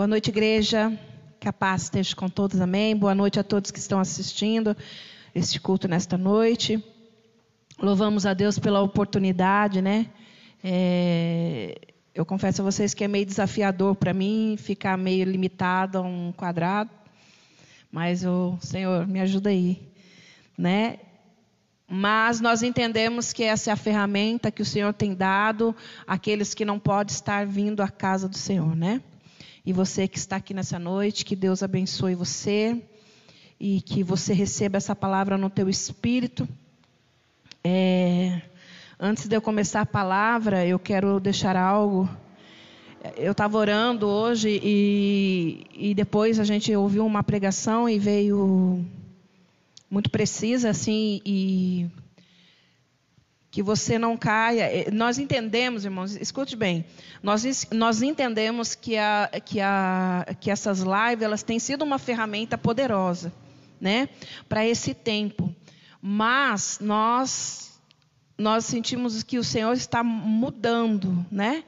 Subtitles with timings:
[0.00, 0.98] Boa noite, igreja.
[1.38, 2.96] Que a paz esteja com todos, amém.
[2.96, 4.74] Boa noite a todos que estão assistindo
[5.34, 6.82] este culto nesta noite.
[7.78, 10.06] Louvamos a Deus pela oportunidade, né?
[10.64, 11.78] É,
[12.14, 16.32] eu confesso a vocês que é meio desafiador para mim ficar meio limitado a um
[16.32, 16.88] quadrado,
[17.92, 19.86] mas o Senhor me ajuda aí,
[20.56, 20.98] né?
[21.86, 26.64] Mas nós entendemos que essa é a ferramenta que o Senhor tem dado àqueles que
[26.64, 29.02] não podem estar vindo à casa do Senhor, né?
[29.70, 32.76] E você que está aqui nessa noite, que Deus abençoe você
[33.60, 36.48] e que você receba essa palavra no teu espírito.
[37.62, 38.42] É,
[38.98, 42.10] antes de eu começar a palavra, eu quero deixar algo.
[43.16, 48.84] Eu estava orando hoje e, e depois a gente ouviu uma pregação e veio
[49.88, 51.88] muito precisa assim e
[53.50, 54.64] que você não caia.
[54.64, 56.84] Eh, nós entendemos, irmãos, escute bem.
[57.22, 62.56] Nós, nós entendemos que, a, que, a, que essas lives elas têm sido uma ferramenta
[62.56, 63.32] poderosa,
[63.80, 64.08] né,
[64.48, 65.54] para esse tempo.
[66.00, 67.70] Mas nós
[68.40, 71.62] nós sentimos que o Senhor está mudando, né?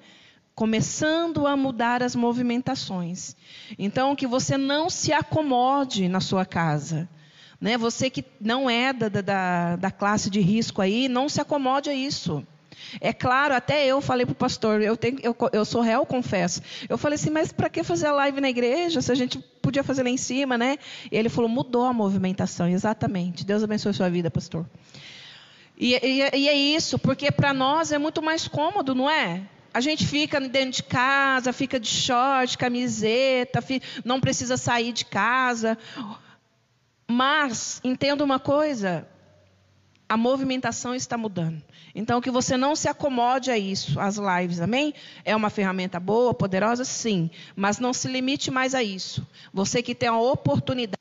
[0.54, 3.36] Começando a mudar as movimentações.
[3.78, 7.06] Então, que você não se acomode na sua casa.
[7.62, 7.78] Né?
[7.78, 11.94] Você que não é da, da, da classe de risco aí, não se acomode a
[11.94, 12.44] isso.
[13.00, 16.60] É claro, até eu falei para o pastor, eu, tenho, eu, eu sou réu, confesso.
[16.88, 19.84] Eu falei assim, mas para que fazer a live na igreja se a gente podia
[19.84, 20.76] fazer lá em cima, né?
[21.10, 23.46] E ele falou, mudou a movimentação, exatamente.
[23.46, 24.66] Deus abençoe a sua vida, pastor.
[25.78, 29.42] E, e, e é isso, porque para nós é muito mais cômodo, não é?
[29.72, 33.64] A gente fica dentro de casa, fica de short, camiseta,
[34.04, 35.78] não precisa sair de casa.
[37.12, 39.06] Mas, entenda uma coisa:
[40.08, 41.62] a movimentação está mudando.
[41.94, 44.94] Então, que você não se acomode a isso, às lives, amém?
[45.22, 49.26] É uma ferramenta boa, poderosa, sim, mas não se limite mais a isso.
[49.52, 50.96] Você que tem a oportunidade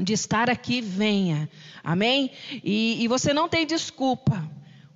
[0.00, 1.50] de estar aqui, venha,
[1.84, 2.30] amém?
[2.64, 4.42] E, e você não tem desculpa,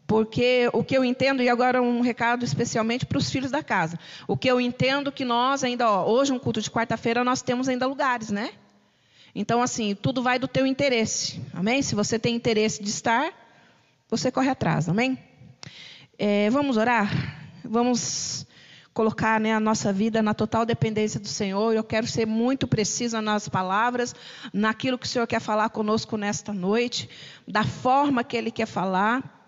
[0.07, 3.99] porque o que eu entendo, e agora um recado especialmente para os filhos da casa,
[4.27, 7.69] o que eu entendo que nós ainda, ó, hoje, um culto de quarta-feira, nós temos
[7.69, 8.53] ainda lugares, né?
[9.35, 11.41] Então, assim, tudo vai do teu interesse.
[11.55, 11.83] Amém?
[11.83, 13.33] Se você tem interesse de estar,
[14.09, 14.89] você corre atrás.
[14.89, 15.19] Amém?
[16.19, 17.11] É, vamos orar?
[17.65, 18.47] Vamos
[18.93, 21.75] colocar né, a nossa vida na total dependência do Senhor.
[21.75, 24.15] Eu quero ser muito precisa nas palavras,
[24.53, 27.09] naquilo que o Senhor quer falar conosco nesta noite,
[27.49, 29.42] da forma que Ele quer falar.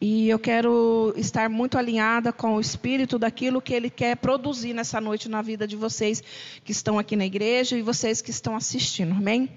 [0.00, 5.00] E eu quero estar muito alinhada com o espírito daquilo que ele quer produzir nessa
[5.00, 6.22] noite na vida de vocês
[6.64, 9.12] que estão aqui na igreja e vocês que estão assistindo.
[9.12, 9.50] Amém?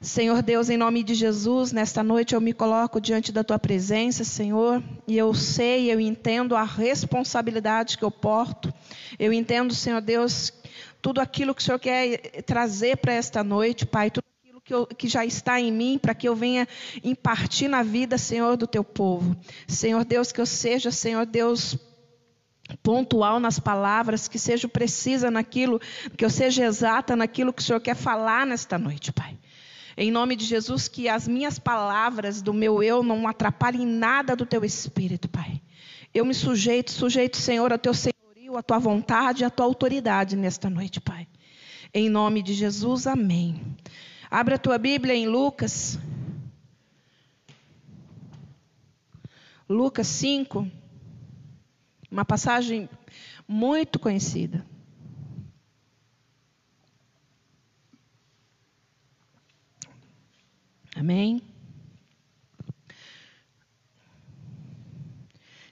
[0.00, 4.24] Senhor Deus, em nome de Jesus, nesta noite eu me coloco diante da tua presença,
[4.24, 8.72] Senhor, e eu sei, eu entendo a responsabilidade que eu porto.
[9.18, 10.54] Eu entendo, Senhor Deus,
[11.02, 12.16] tudo aquilo que o Senhor quer
[12.46, 14.24] trazer para esta noite, Pai, tudo
[14.70, 16.68] que, eu, que já está em mim, para que eu venha
[17.02, 19.36] impartir na vida, Senhor, do teu povo.
[19.66, 21.76] Senhor Deus, que eu seja, Senhor Deus,
[22.80, 25.80] pontual nas palavras, que seja precisa naquilo,
[26.16, 29.36] que eu seja exata naquilo que o Senhor quer falar nesta noite, Pai.
[29.96, 34.46] Em nome de Jesus, que as minhas palavras do meu eu não atrapalhem nada do
[34.46, 35.60] teu espírito, Pai.
[36.14, 40.70] Eu me sujeito, sujeito, Senhor, ao teu senhorio, à tua vontade, à tua autoridade nesta
[40.70, 41.26] noite, Pai.
[41.92, 43.60] Em nome de Jesus, amém.
[44.30, 45.98] Abra a tua Bíblia em Lucas.
[49.68, 50.70] Lucas 5.
[52.08, 52.88] Uma passagem
[53.48, 54.64] muito conhecida.
[60.94, 61.42] Amém?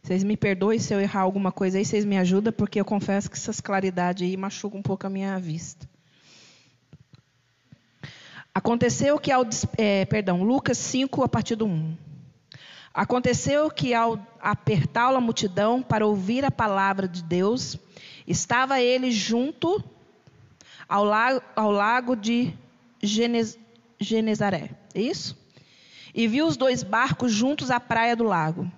[0.02, 3.30] Vocês me perdoem se eu errar alguma coisa aí, vocês me ajudam, porque eu confesso
[3.30, 5.88] que essas claridades aí machucam um pouco a minha vista.
[8.58, 9.46] Aconteceu que ao.
[9.76, 11.96] É, perdão, Lucas 5, a partir do 1.
[12.92, 17.78] Aconteceu que ao apertá-lo a multidão para ouvir a palavra de Deus,
[18.26, 19.81] estava ele junto
[20.88, 22.52] ao lago, ao lago de
[23.00, 23.56] Genez,
[24.00, 24.70] Genezaré.
[24.93, 25.38] É isso?
[26.12, 28.69] E viu os dois barcos juntos à praia do lago.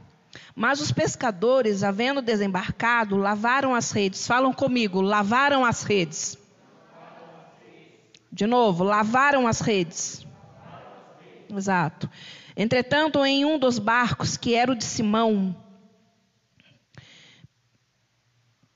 [0.55, 4.27] Mas os pescadores, havendo desembarcado, lavaram as redes.
[4.27, 6.37] Falam comigo, lavaram as redes.
[8.33, 10.27] De novo, lavaram as redes.
[11.49, 12.09] Exato.
[12.57, 15.57] Entretanto, em um dos barcos, que era o de Simão,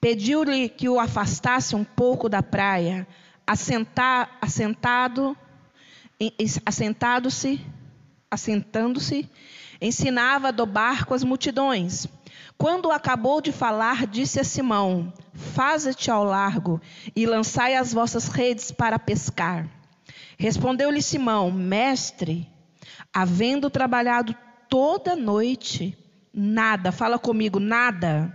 [0.00, 3.06] pediu-lhe que o afastasse um pouco da praia,
[3.46, 4.30] assentado,
[6.66, 7.60] assentado-se,
[8.30, 9.30] assentando-se,
[9.80, 12.06] ensinava do barco as multidões.
[12.56, 16.80] Quando acabou de falar, disse a Simão: Faze-te ao largo
[17.14, 19.68] e lançai as vossas redes para pescar.
[20.38, 22.48] Respondeu-lhe Simão: Mestre,
[23.12, 24.34] havendo trabalhado
[24.68, 25.96] toda noite,
[26.32, 28.34] nada, fala comigo, nada.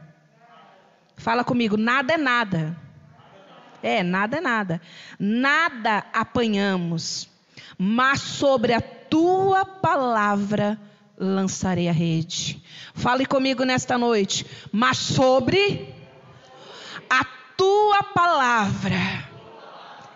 [1.17, 2.77] Fala comigo, nada é nada.
[3.81, 4.81] É, nada é nada.
[5.17, 7.29] Nada apanhamos,
[7.77, 10.79] mas sobre a tua palavra
[11.19, 12.63] lançarei a rede.
[12.93, 15.93] Fale comigo nesta noite, mas sobre
[17.09, 17.25] a
[17.57, 19.29] tua palavra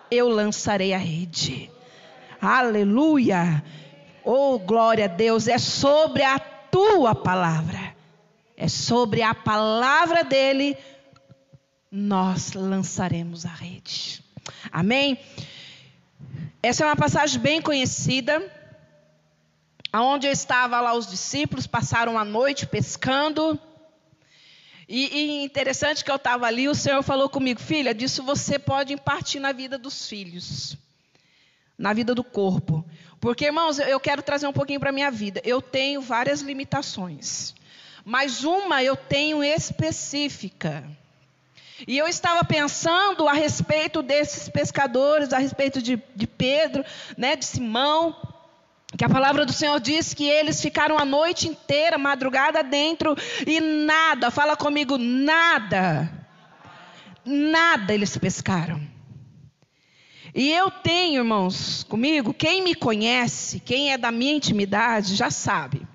[0.10, 1.70] eu lançarei a rede.
[2.42, 3.64] Aleluia!
[4.24, 7.94] Oh, glória a Deus, é sobre a tua palavra.
[8.56, 10.78] É sobre a palavra dele
[11.92, 14.24] nós lançaremos a rede.
[14.72, 15.20] Amém?
[16.62, 18.42] Essa é uma passagem bem conhecida,
[19.94, 23.60] aonde eu estava lá os discípulos passaram a noite pescando.
[24.90, 28.92] E, e interessante que eu estava ali, o Senhor falou comigo, filha, disso você pode
[28.92, 30.76] impartir na vida dos filhos,
[31.78, 32.84] na vida do corpo.
[33.22, 35.40] Porque, irmãos, eu quero trazer um pouquinho para a minha vida.
[35.46, 37.54] Eu tenho várias limitações,
[38.04, 40.84] mas uma eu tenho específica.
[41.88, 46.84] E eu estava pensando a respeito desses pescadores, a respeito de, de Pedro,
[47.18, 48.33] né, de Simão,
[48.98, 53.60] que a palavra do Senhor diz que eles ficaram a noite inteira, madrugada dentro, e
[53.60, 56.12] nada, fala comigo, nada,
[57.26, 58.82] nada eles pescaram.
[60.36, 65.86] E eu tenho, irmãos, comigo, quem me conhece, quem é da minha intimidade, já sabe.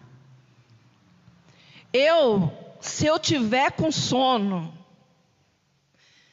[1.92, 4.72] Eu, se eu tiver com sono,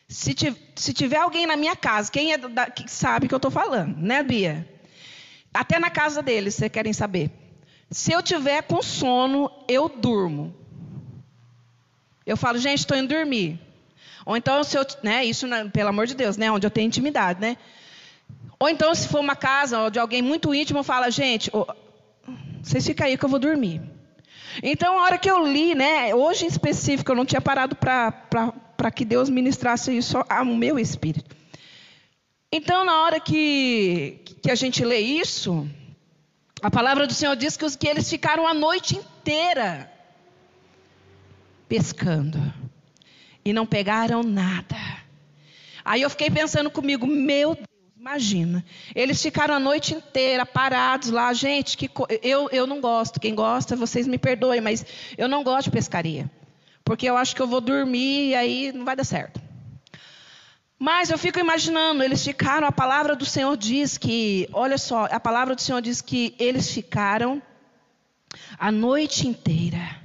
[0.07, 4.21] se, tiver alguém na minha casa, quem é da, sabe que eu estou falando, né,
[4.21, 4.75] Bia?
[5.56, 7.31] Até na casa deles, vocês querem saber.
[7.90, 10.54] Se eu tiver com sono, eu durmo.
[12.25, 13.60] Eu falo, gente, estou indo dormir.
[14.25, 17.40] Ou então, se eu, né, isso, pelo amor de Deus, né, onde eu tenho intimidade,
[17.40, 17.57] né?
[18.60, 21.68] Ou então, se for uma casa de alguém muito íntimo, fala, gente, oh,
[22.63, 23.81] vocês ficam aí que eu vou dormir.
[24.63, 28.92] Então, a hora que eu li, né, hoje em específico, eu não tinha parado para
[28.92, 31.36] que Deus ministrasse isso ao meu espírito.
[32.51, 35.68] Então, na hora que, que a gente lê isso,
[36.62, 39.92] a palavra do Senhor diz que, os, que eles ficaram a noite inteira
[41.68, 42.39] pescando
[43.44, 44.77] e não pegaram nada.
[45.83, 47.68] Aí eu fiquei pensando comigo, meu Deus.
[48.00, 48.63] Imagina.
[48.94, 51.33] Eles ficaram a noite inteira parados lá.
[51.33, 51.89] Gente, que
[52.21, 53.19] eu, eu não gosto.
[53.19, 54.86] Quem gosta, vocês me perdoem, mas
[55.18, 56.30] eu não gosto de pescaria.
[56.83, 59.41] Porque eu acho que eu vou dormir e aí não vai dar certo.
[60.77, 65.19] Mas eu fico imaginando, eles ficaram, a palavra do Senhor diz que, olha só, a
[65.19, 67.42] palavra do Senhor diz que eles ficaram
[68.60, 70.01] a noite inteira,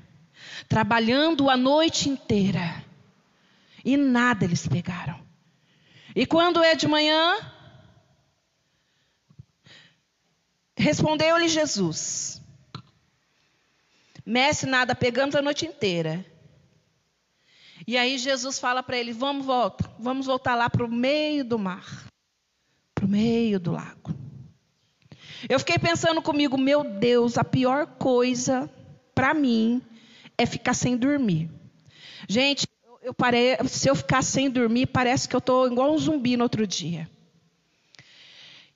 [0.69, 2.85] trabalhando a noite inteira,
[3.85, 5.21] e nada eles pegaram.
[6.15, 7.37] E quando é de manhã,
[10.81, 12.41] Respondeu-lhe Jesus:
[14.25, 16.25] Mestre, nada, pegamos a noite inteira.
[17.91, 21.59] E aí Jesus fala para ele: Vamos voltar, vamos voltar lá para o meio do
[21.59, 22.07] mar,
[22.95, 24.15] para o meio do lago.
[25.49, 28.71] Eu fiquei pensando comigo, meu Deus, a pior coisa
[29.13, 29.83] para mim
[30.39, 31.51] é ficar sem dormir.
[32.29, 32.65] Gente,
[33.03, 36.45] eu parei, se eu ficar sem dormir, parece que eu estou igual um zumbi no
[36.45, 37.11] outro dia.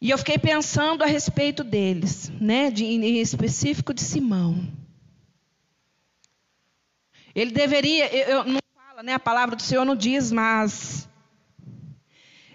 [0.00, 4.66] E eu fiquei pensando a respeito deles, né, de, em específico de Simão.
[7.32, 8.63] Ele deveria, eu, eu, não
[9.04, 11.06] né, a palavra do Senhor não diz, mas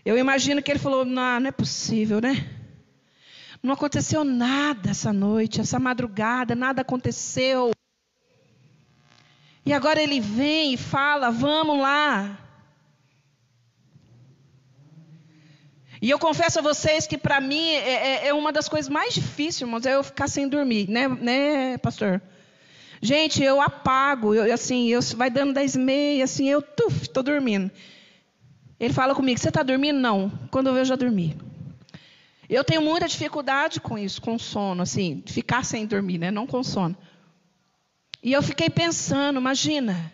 [0.04, 2.50] eu imagino que ele falou: não, não é possível, né?
[3.62, 7.72] Não aconteceu nada essa noite, essa madrugada, nada aconteceu.
[9.64, 12.38] E agora ele vem e fala: vamos lá.
[16.02, 19.14] E eu confesso a vocês que para mim é, é, é, uma das coisas mais
[19.14, 22.22] difíceis, irmãos, é eu ficar sem dormir, né, né pastor?
[23.02, 27.72] Gente, eu apago, eu, assim, eu vai dando dez e meia, assim, eu estou dormindo.
[28.80, 30.00] Ele fala comigo, você está dormindo?
[30.00, 30.32] Não.
[30.52, 31.36] Quando eu vejo, já dormi.
[32.50, 36.32] Eu tenho muita dificuldade com isso, com sono, assim, ficar sem dormir, né?
[36.32, 36.98] Não com sono.
[38.24, 40.12] E eu fiquei pensando, imagina,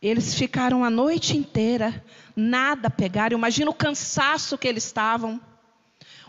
[0.00, 2.02] eles ficaram a noite inteira,
[2.34, 3.36] nada pegaram.
[3.36, 5.40] Imagina o cansaço que eles estavam,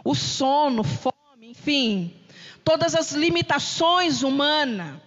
[0.04, 2.14] o sono, fome, enfim,
[2.66, 5.00] todas as limitações humanas.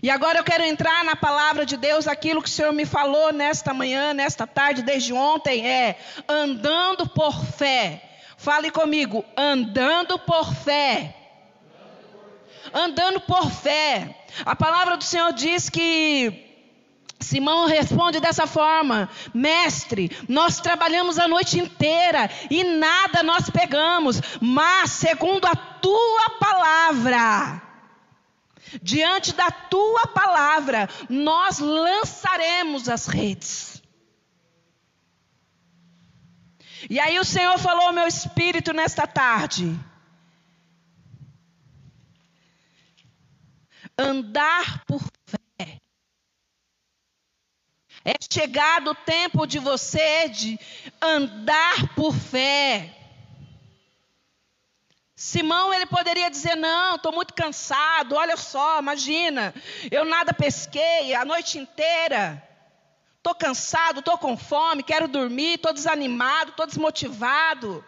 [0.00, 3.32] E agora eu quero entrar na palavra de Deus, aquilo que o Senhor me falou
[3.32, 8.04] nesta manhã, nesta tarde, desde ontem, é andando por fé.
[8.36, 11.16] Fale comigo, andando por fé.
[12.72, 14.14] andando por fé.
[14.44, 16.47] A palavra do Senhor diz que
[17.20, 24.92] Simão responde dessa forma: Mestre, nós trabalhamos a noite inteira e nada nós pegamos, mas
[24.92, 27.62] segundo a tua palavra,
[28.80, 33.82] diante da tua palavra, nós lançaremos as redes.
[36.88, 39.76] E aí o Senhor falou ao meu espírito nesta tarde:
[43.98, 45.02] andar por.
[48.08, 50.58] É chegado o tempo de você de
[50.98, 52.96] andar por fé.
[55.14, 59.54] Simão ele poderia dizer: Não, estou muito cansado, olha só, imagina,
[59.90, 62.42] eu nada pesquei a noite inteira.
[63.18, 67.84] Estou cansado, estou com fome, quero dormir, estou desanimado, estou desmotivado.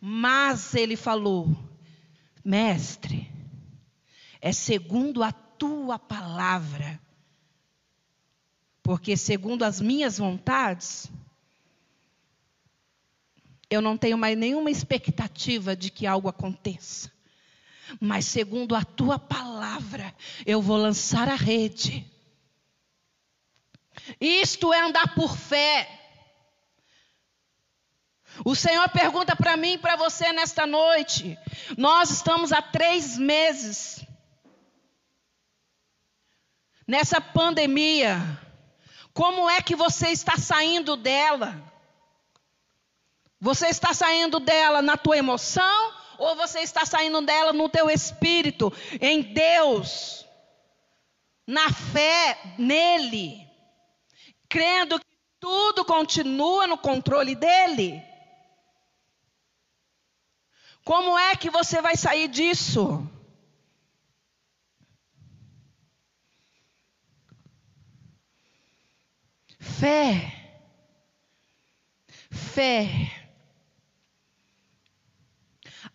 [0.00, 1.48] Mas ele falou:
[2.44, 3.28] Mestre,
[4.40, 7.00] é segundo a tua palavra.
[8.82, 11.10] Porque segundo as minhas vontades,
[13.70, 17.10] eu não tenho mais nenhuma expectativa de que algo aconteça.
[18.00, 22.04] Mas segundo a tua palavra, eu vou lançar a rede.
[24.20, 26.00] Isto é andar por fé.
[28.44, 31.38] O Senhor pergunta para mim e para você nesta noite.
[31.76, 34.04] Nós estamos há três meses
[36.86, 38.18] nessa pandemia.
[39.12, 41.62] Como é que você está saindo dela?
[43.40, 48.72] Você está saindo dela na tua emoção ou você está saindo dela no teu espírito,
[49.00, 50.24] em Deus,
[51.46, 53.44] na fé nele,
[54.48, 55.06] crendo que
[55.40, 58.00] tudo continua no controle dele?
[60.84, 63.04] Como é que você vai sair disso?
[69.82, 70.32] Fé.
[72.30, 73.10] Fé.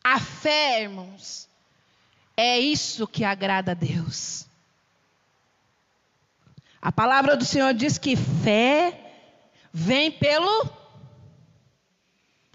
[0.03, 1.47] A fé, irmãos,
[2.35, 4.45] é isso que agrada a Deus.
[6.81, 8.99] A palavra do Senhor diz que fé
[9.71, 10.69] vem pelo.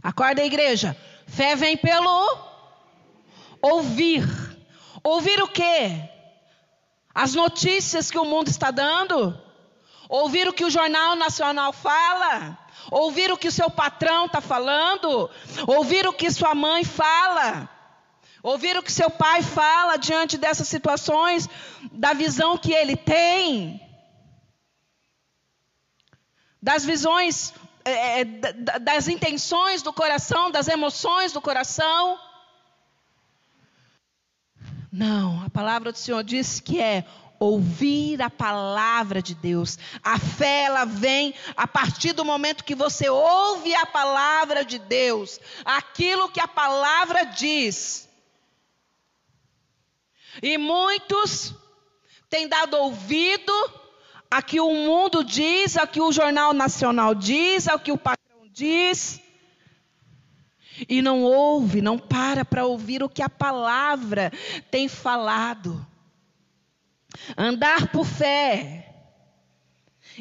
[0.03, 0.95] Acorda, igreja.
[1.27, 2.47] Fé vem pelo
[3.62, 4.23] ouvir.
[5.03, 6.11] Ouvir o quê?
[7.15, 9.41] As notícias que o mundo está dando?
[10.12, 12.59] Ouvir o que o Jornal Nacional fala?
[12.90, 15.31] Ouvir o que o seu patrão está falando?
[15.66, 17.66] Ouvir o que sua mãe fala?
[18.42, 21.49] Ouvir o que seu pai fala diante dessas situações,
[21.90, 23.81] da visão que ele tem?
[26.61, 28.25] Das visões é, é
[28.81, 32.19] das intenções do coração, das emoções do coração.
[34.92, 37.07] Não, a palavra do Senhor diz que é
[37.43, 39.79] ouvir a palavra de Deus.
[40.03, 45.41] A fé ela vem a partir do momento que você ouve a palavra de Deus,
[45.65, 48.09] aquilo que a palavra diz.
[50.41, 51.53] E muitos
[52.31, 53.53] têm dado ouvido
[54.31, 58.47] a que o mundo diz, a que o Jornal Nacional diz, ao que o patrão
[58.53, 59.21] diz.
[60.89, 64.33] E não ouve, não para para ouvir o que a palavra
[64.71, 65.87] tem falado.
[67.37, 68.88] Andar por fé.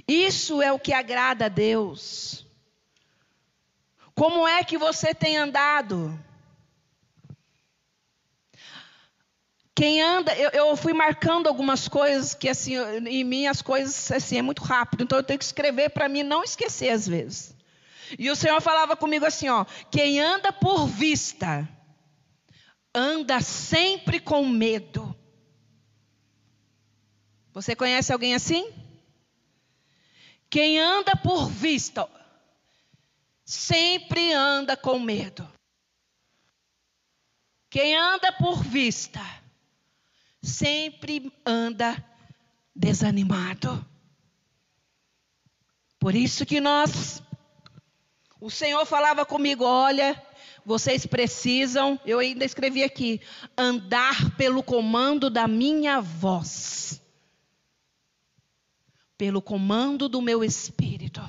[0.08, 2.46] Isso é o que agrada a Deus.
[4.16, 6.18] Como é que você tem andado?
[9.74, 12.76] Quem anda, eu, eu, fui marcando algumas coisas que assim,
[13.08, 16.24] em mim as coisas assim é muito rápido, então eu tenho que escrever para mim
[16.24, 17.56] não esquecer às vezes.
[18.20, 21.68] E o Senhor falava comigo assim, ó, quem anda por vista
[22.94, 25.16] anda sempre com medo.
[27.54, 28.72] Você conhece alguém assim?
[30.50, 32.10] Quem anda por vista
[33.46, 35.48] sempre anda com medo.
[37.70, 39.22] Quem anda por vista
[40.42, 42.04] sempre anda
[42.76, 43.86] desanimado.
[46.00, 47.22] Por isso que nós,
[48.40, 50.22] o Senhor falava comigo: olha,
[50.66, 53.22] vocês precisam, eu ainda escrevi aqui,
[53.58, 57.01] andar pelo comando da minha voz,
[59.22, 61.22] pelo comando do meu espírito.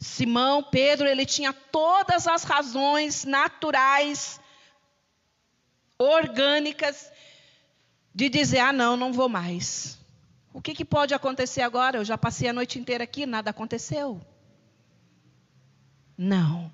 [0.00, 4.40] Simão, Pedro, ele tinha todas as razões naturais,
[5.96, 7.08] orgânicas,
[8.12, 9.96] de dizer: ah, não, não vou mais.
[10.52, 11.98] O que, que pode acontecer agora?
[11.98, 14.20] Eu já passei a noite inteira aqui, nada aconteceu.
[16.18, 16.72] Não.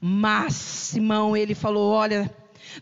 [0.00, 2.34] Mas Simão, ele falou: olha,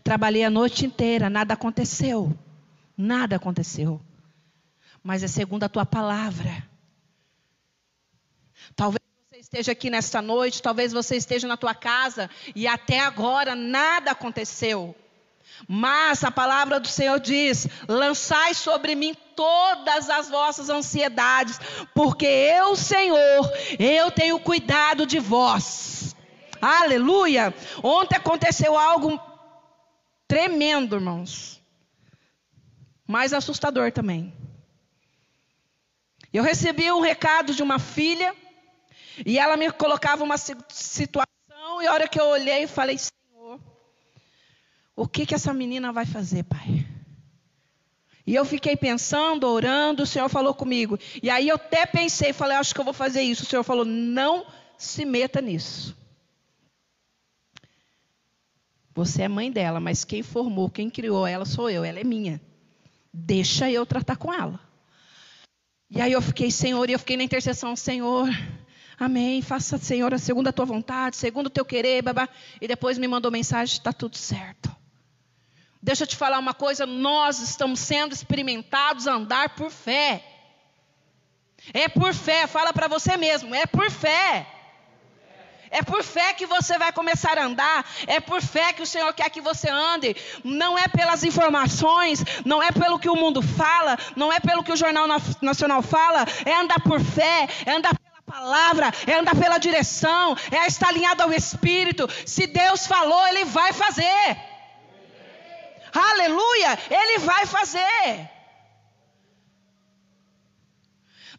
[0.05, 2.33] Trabalhei a noite inteira, nada aconteceu.
[2.97, 3.99] Nada aconteceu.
[5.09, 6.63] Mas é segundo a tua palavra.
[8.75, 13.55] Talvez você esteja aqui nesta noite, talvez você esteja na tua casa e até agora
[13.55, 14.95] nada aconteceu.
[15.67, 21.59] Mas a palavra do Senhor diz: lançai sobre mim todas as vossas ansiedades,
[21.95, 26.15] porque eu, Senhor, eu tenho cuidado de vós.
[26.61, 27.51] Aleluia!
[27.81, 29.19] Ontem aconteceu algo
[30.27, 31.59] tremendo, irmãos.
[33.07, 34.38] Mais assustador também.
[36.31, 38.35] Eu recebi um recado de uma filha
[39.25, 41.27] e ela me colocava uma situação
[41.81, 43.59] e a hora que eu olhei falei Senhor,
[44.95, 46.85] o que que essa menina vai fazer, pai?
[48.27, 50.99] E eu fiquei pensando, orando, o Senhor falou comigo.
[51.23, 53.41] E aí eu até pensei, falei, acho que eu vou fazer isso.
[53.41, 54.45] O Senhor falou, não
[54.77, 55.97] se meta nisso.
[58.93, 62.39] Você é mãe dela, mas quem formou, quem criou ela sou eu, ela é minha.
[63.11, 64.59] Deixa eu tratar com ela.
[65.91, 68.29] E aí eu fiquei, Senhor, e eu fiquei na intercessão, Senhor,
[68.99, 72.29] amém, faça, Senhor, segundo a tua vontade, segundo o teu querer, babá.
[72.61, 74.69] E depois me mandou mensagem, está tudo certo.
[75.81, 80.23] Deixa eu te falar uma coisa, nós estamos sendo experimentados a andar por fé.
[81.73, 84.58] É por fé, fala para você mesmo, é por fé.
[85.71, 87.85] É por fé que você vai começar a andar.
[88.07, 90.15] É por fé que o Senhor quer que você ande.
[90.43, 94.71] Não é pelas informações, não é pelo que o mundo fala, não é pelo que
[94.71, 95.07] o Jornal
[95.41, 96.25] Nacional fala.
[96.45, 101.23] É andar por fé, é andar pela palavra, é andar pela direção, é estar alinhado
[101.23, 102.07] ao Espírito.
[102.25, 104.37] Se Deus falou, Ele vai fazer.
[105.93, 106.77] Aleluia!
[106.89, 108.29] Ele vai fazer.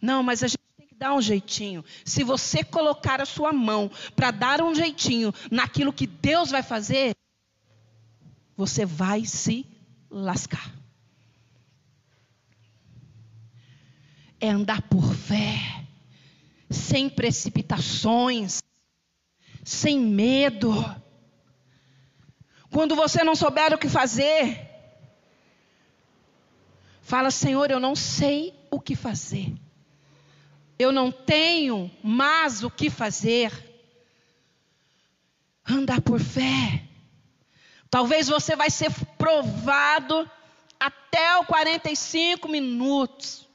[0.00, 0.59] Não, mas a gente
[1.00, 1.82] Dá um jeitinho.
[2.04, 7.16] Se você colocar a sua mão para dar um jeitinho naquilo que Deus vai fazer,
[8.54, 9.64] você vai se
[10.10, 10.70] lascar.
[14.38, 15.86] É andar por fé,
[16.68, 18.62] sem precipitações,
[19.64, 20.70] sem medo.
[22.70, 24.68] Quando você não souber o que fazer,
[27.00, 29.50] fala: Senhor, eu não sei o que fazer
[30.80, 33.52] eu não tenho mais o que fazer.
[35.68, 36.82] Andar por fé.
[37.90, 40.28] Talvez você vai ser provado
[40.78, 43.46] até os 45 minutos.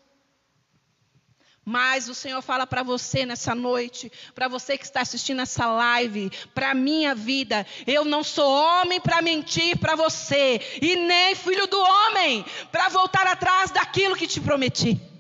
[1.68, 6.32] Mas o Senhor fala para você nessa noite, para você que está assistindo essa live,
[6.54, 11.66] para a minha vida, eu não sou homem para mentir para você, e nem filho
[11.66, 15.14] do homem para voltar atrás daquilo que te prometi.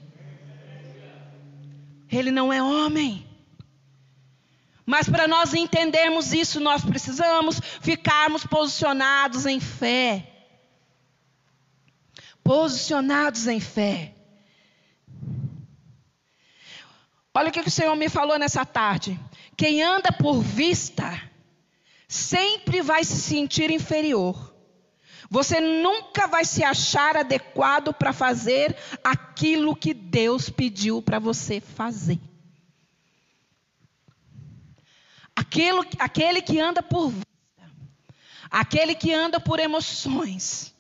[2.17, 3.25] Ele não é homem.
[4.85, 10.31] Mas para nós entendermos isso, nós precisamos ficarmos posicionados em fé.
[12.43, 14.13] Posicionados em fé.
[17.33, 19.19] Olha o que o Senhor me falou nessa tarde.
[19.57, 21.21] Quem anda por vista
[22.07, 24.44] sempre vai se sentir inferior.
[25.35, 32.21] Você nunca vai se achar adequado para fazer aquilo que Deus pediu para você fazer.
[35.35, 37.69] Aquilo, aquele que anda por vista,
[38.49, 40.73] aquele que anda por emoções,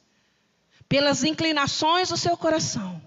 [0.87, 3.01] pelas inclinações do seu coração,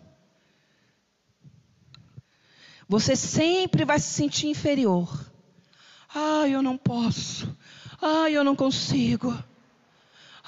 [2.87, 5.09] você sempre vai se sentir inferior.
[6.15, 7.57] Ah, eu não posso.
[8.03, 9.33] Ah, eu não consigo.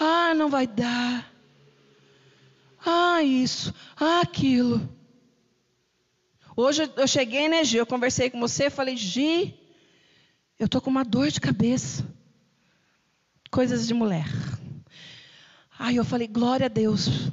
[0.03, 1.31] Ah, não vai dar.
[2.85, 3.75] Ah, isso.
[3.95, 4.89] Ah, aquilo.
[6.57, 7.77] Hoje eu cheguei, né, Gi?
[7.77, 9.55] Eu conversei com você, falei, Gi,
[10.59, 12.03] eu tô com uma dor de cabeça.
[13.51, 14.27] Coisas de mulher.
[15.79, 17.31] Aí eu falei, glória a Deus,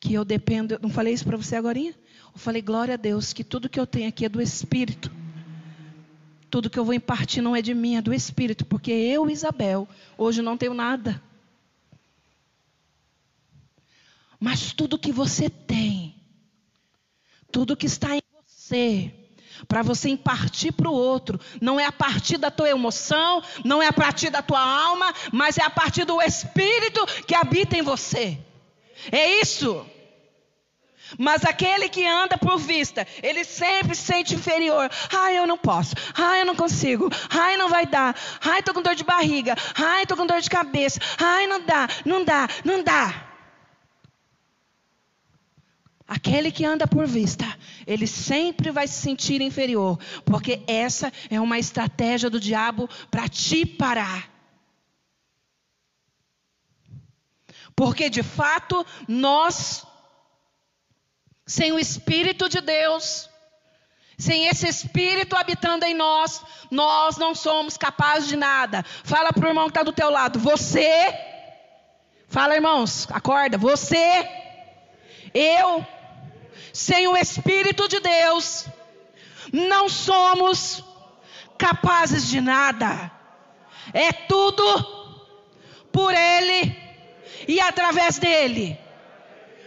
[0.00, 0.78] que eu dependo.
[0.80, 1.78] Não falei isso para você agora?
[1.78, 1.94] Eu
[2.34, 5.12] falei, glória a Deus, que tudo que eu tenho aqui é do Espírito.
[6.48, 9.86] Tudo que eu vou impartir não é de mim, é do Espírito, porque eu, Isabel,
[10.16, 11.27] hoje não tenho nada.
[14.40, 16.14] Mas tudo que você tem,
[17.50, 19.12] tudo que está em você,
[19.66, 23.88] para você impartir para o outro, não é a partir da tua emoção, não é
[23.88, 28.38] a partir da tua alma, mas é a partir do Espírito que habita em você.
[29.10, 29.84] É isso.
[31.16, 34.90] Mas aquele que anda por vista, ele sempre se sente inferior.
[35.10, 35.94] Ai, eu não posso.
[36.14, 37.08] Ai, eu não consigo.
[37.30, 38.14] Ai, não vai dar.
[38.44, 39.56] Ai, estou com dor de barriga.
[39.74, 41.00] Ai, estou com dor de cabeça.
[41.18, 43.27] Ai, não dá, não dá, não dá.
[46.08, 47.44] Aquele que anda por vista,
[47.86, 53.66] ele sempre vai se sentir inferior, porque essa é uma estratégia do diabo para te
[53.66, 54.30] parar.
[57.76, 59.86] Porque de fato nós,
[61.46, 63.28] sem o Espírito de Deus,
[64.16, 68.82] sem esse Espírito habitando em nós, nós não somos capazes de nada.
[69.04, 71.14] Fala para o irmão que está do teu lado, você,
[72.28, 74.26] fala irmãos, acorda, você,
[75.34, 75.86] eu,
[76.72, 78.66] sem o Espírito de Deus,
[79.52, 80.84] não somos
[81.56, 83.10] capazes de nada.
[83.92, 84.64] É tudo
[85.90, 86.76] por Ele
[87.46, 88.78] e através dele.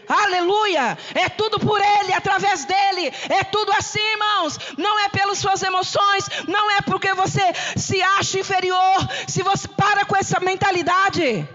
[0.08, 0.98] Aleluia!
[1.14, 3.14] É tudo por Ele, através dele.
[3.30, 4.60] É tudo assim, irmãos.
[4.78, 7.42] Não é pelas suas emoções, não é porque você
[7.78, 9.08] se acha inferior.
[9.28, 11.48] Se você para com essa mentalidade.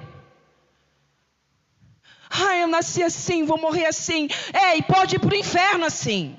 [2.30, 4.28] Ai, eu nasci assim, vou morrer assim.
[4.52, 6.36] É, e pode ir para o inferno assim.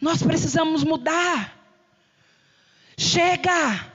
[0.00, 1.56] Nós precisamos mudar.
[2.98, 3.92] Chega.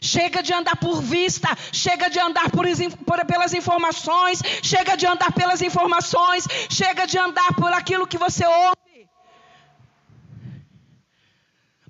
[0.00, 2.64] Chega de andar por vista, chega de andar por,
[3.06, 8.44] por, pelas informações, chega de andar pelas informações, chega de andar por aquilo que você
[8.44, 8.81] ouve.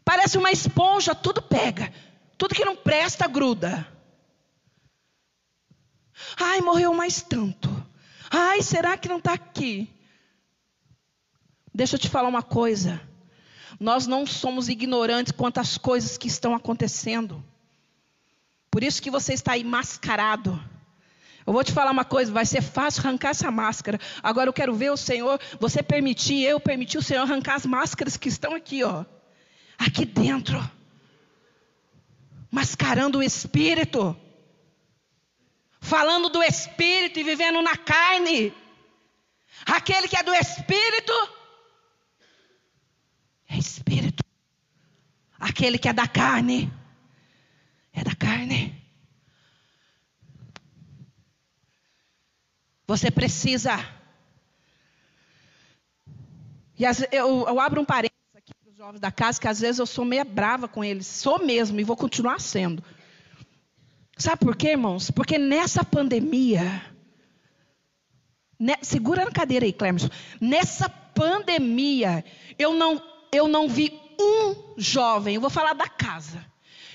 [0.05, 1.93] Parece uma esponja, tudo pega,
[2.37, 3.87] tudo que não presta gruda.
[6.37, 7.69] Ai, morreu mais tanto.
[8.31, 9.88] Ai, será que não está aqui?
[11.75, 13.01] Deixa eu te falar uma coisa.
[13.79, 17.43] Nós não somos ignorantes quanto às coisas que estão acontecendo.
[18.71, 20.59] Por isso que você está aí mascarado.
[21.47, 23.99] Eu vou te falar uma coisa, vai ser fácil arrancar essa máscara.
[24.23, 28.17] Agora eu quero ver o Senhor, você permitir, eu permitir o Senhor arrancar as máscaras
[28.17, 29.05] que estão aqui, ó.
[29.87, 30.59] Aqui dentro.
[32.51, 34.16] Mascarando o espírito.
[35.81, 38.55] Falando do espírito e vivendo na carne.
[39.66, 41.12] Aquele que é do espírito
[43.49, 44.25] é espírito.
[45.38, 46.73] Aquele que é da carne
[47.92, 48.81] é da carne.
[52.87, 53.77] Você precisa.
[56.79, 58.22] E as, eu, eu, abro um parênteses
[58.73, 61.07] os jovens da casa, que às vezes eu sou meio brava com eles.
[61.07, 62.83] Sou mesmo e vou continuar sendo.
[64.17, 65.11] Sabe por quê, irmãos?
[65.11, 66.83] Porque nessa pandemia.
[68.81, 70.09] Segura na cadeira aí, Clemerson.
[70.41, 72.25] Nessa pandemia,
[72.59, 76.51] eu não, eu não vi um jovem, eu vou falar da casa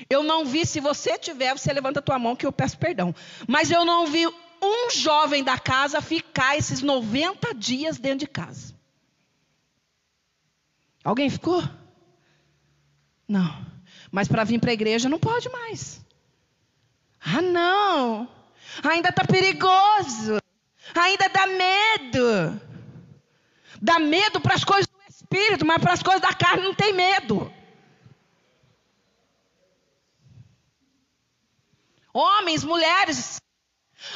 [0.10, 3.14] eu não vi, se você tiver, você levanta a tua mão que eu peço perdão.
[3.48, 8.77] Mas eu não vi um jovem da casa ficar esses 90 dias dentro de casa.
[11.08, 11.64] Alguém ficou?
[13.26, 13.66] Não.
[14.12, 16.06] Mas para vir para a igreja não pode mais.
[17.22, 18.28] Ah, não.
[18.84, 20.38] Ainda está perigoso.
[20.94, 22.62] Ainda dá medo.
[23.82, 26.92] Dá medo para as coisas do espírito, mas para as coisas da carne não tem
[26.92, 27.54] medo.
[32.14, 33.40] Homens, mulheres.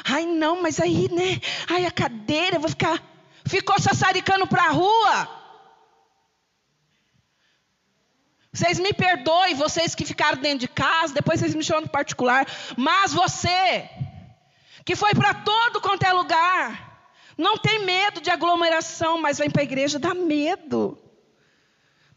[0.04, 1.40] Ai, não, mas aí, né?
[1.70, 3.02] Ai, a cadeira, eu vou ficar.
[3.46, 5.41] Ficou sassaricando para a rua.
[8.54, 12.46] Vocês me perdoem, vocês que ficaram dentro de casa, depois vocês me chamam no particular.
[12.78, 13.90] Mas você,
[14.84, 16.92] que foi para todo quanto é lugar,
[17.38, 20.98] não tem medo de aglomeração, mas vem para a igreja, dá medo.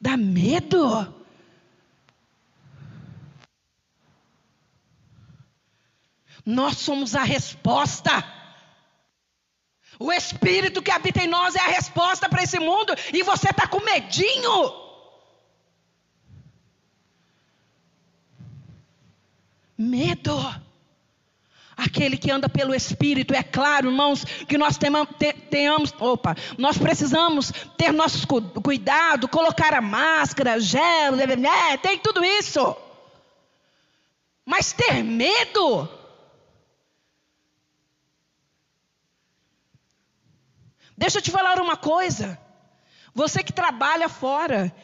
[0.01, 1.25] Dá medo.
[6.44, 8.25] Nós somos a resposta.
[10.01, 13.68] O Espírito que habita em nós é a resposta para esse mundo e você está
[13.68, 14.84] com medinho.
[19.77, 20.65] Medo.
[21.77, 24.79] Aquele que anda pelo Espírito, é claro, irmãos, que nós
[25.51, 32.77] tenhamos, opa, nós precisamos ter nosso cuidado, colocar a máscara, gel, né, tem tudo isso.
[34.47, 35.89] Mas ter medo,
[40.97, 42.39] Deixa eu te falar uma coisa.
[43.15, 44.75] Você que trabalha fora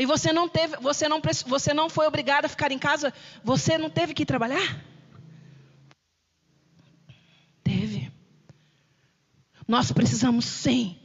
[0.00, 3.12] e você não teve, você não, você não foi obrigado a ficar em casa,
[3.44, 4.82] você não teve que trabalhar?
[7.62, 8.10] Teve.
[9.68, 10.98] Nós precisamos sim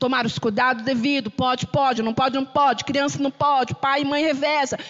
[0.00, 1.32] tomar os cuidados devidos.
[1.32, 2.82] Pode, pode, não pode, não pode.
[2.82, 4.80] Criança não pode, pai e mãe reveza.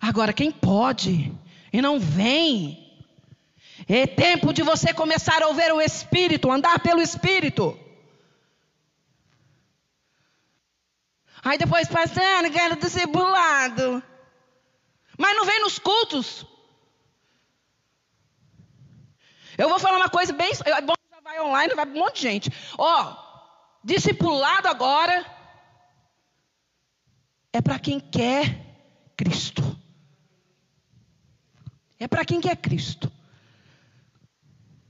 [0.00, 1.30] Agora, quem pode
[1.70, 3.04] e não vem,
[3.86, 7.78] é tempo de você começar a ouvir o Espírito, andar pelo Espírito.
[11.44, 14.02] Aí depois, passando, quero discipulado.
[15.18, 16.46] Mas não vem nos cultos.
[19.58, 20.50] Eu vou falar uma coisa bem.
[20.64, 22.50] É bom, já vai online, vai um monte de gente.
[22.78, 23.16] Ó,
[23.84, 25.24] discipulado agora
[27.52, 28.58] é para quem quer
[29.16, 29.62] Cristo.
[32.00, 33.12] É para quem quer Cristo.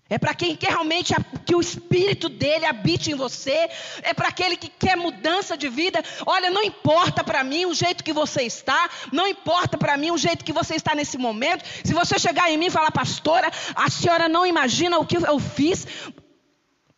[0.09, 1.14] É para quem quer realmente
[1.47, 3.69] que o Espírito dele habite em você.
[4.03, 6.03] É para aquele que quer mudança de vida.
[6.27, 8.90] Olha, não importa para mim o jeito que você está.
[9.11, 11.64] Não importa para mim o jeito que você está nesse momento.
[11.83, 15.38] Se você chegar em mim e falar, pastora, a senhora não imagina o que eu
[15.40, 15.87] fiz.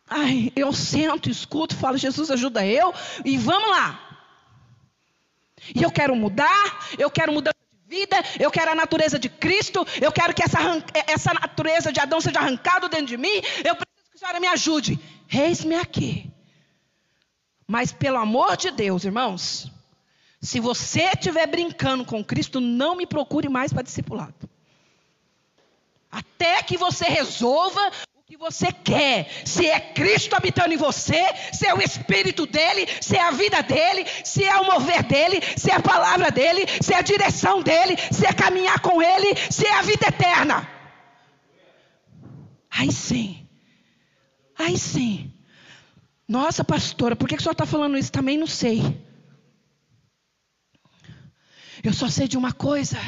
[0.09, 2.93] Ai, eu sento, escuto, falo, Jesus ajuda eu.
[3.23, 4.03] E vamos lá.
[5.73, 7.56] E eu quero mudar, eu quero mudar
[7.87, 10.59] vida, eu quero a natureza de Cristo, eu quero que essa,
[11.07, 14.47] essa natureza de Adão seja arrancada dentro de mim, eu preciso que a senhora me
[14.47, 14.99] ajude.
[15.33, 16.29] Eis-me aqui.
[17.65, 19.71] Mas pelo amor de Deus, irmãos,
[20.41, 24.49] se você estiver brincando com Cristo, não me procure mais para discipulado.
[26.11, 27.91] Até que você resolva
[28.37, 33.21] você quer, se é Cristo habitando em você, se é o Espírito dele, se é
[33.21, 36.97] a vida dele, se é o mover dele, se é a palavra dele, se é
[36.97, 40.69] a direção dele, se é caminhar com ele, se é a vida eterna.
[42.69, 43.47] Aí sim,
[44.57, 45.33] aí sim.
[46.27, 48.11] Nossa, pastora, por que, que senhor está falando isso?
[48.11, 48.81] Também não sei.
[51.83, 52.99] Eu só sei de uma coisa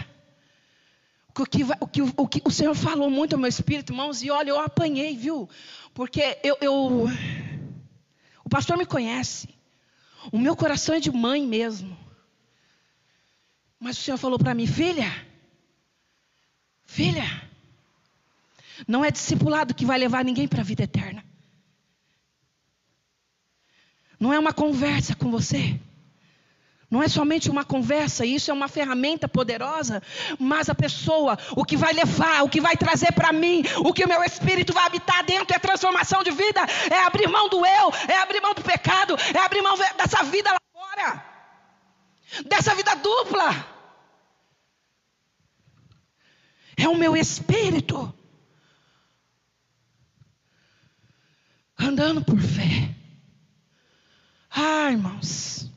[1.43, 1.45] o
[1.87, 5.15] que, o, que, o Senhor falou muito ao meu espírito, irmãos, e olha, eu apanhei,
[5.15, 5.49] viu?
[5.93, 7.07] Porque eu, eu
[8.43, 9.47] o pastor me conhece.
[10.31, 11.97] O meu coração é de mãe mesmo.
[13.79, 15.09] Mas o Senhor falou para mim, filha,
[16.83, 17.47] filha,
[18.87, 21.23] não é discipulado que vai levar ninguém para a vida eterna.
[24.19, 25.79] Não é uma conversa com você.
[26.89, 30.01] Não é somente uma conversa, isso é uma ferramenta poderosa,
[30.39, 34.03] mas a pessoa, o que vai levar, o que vai trazer para mim, o que
[34.03, 37.93] o meu espírito vai habitar dentro é transformação de vida, é abrir mão do eu,
[38.07, 41.25] é abrir mão do pecado, é abrir mão dessa vida lá fora,
[42.47, 43.79] dessa vida dupla.
[46.75, 48.11] É o meu espírito
[51.77, 52.95] andando por fé.
[54.49, 55.69] Ah, irmãos.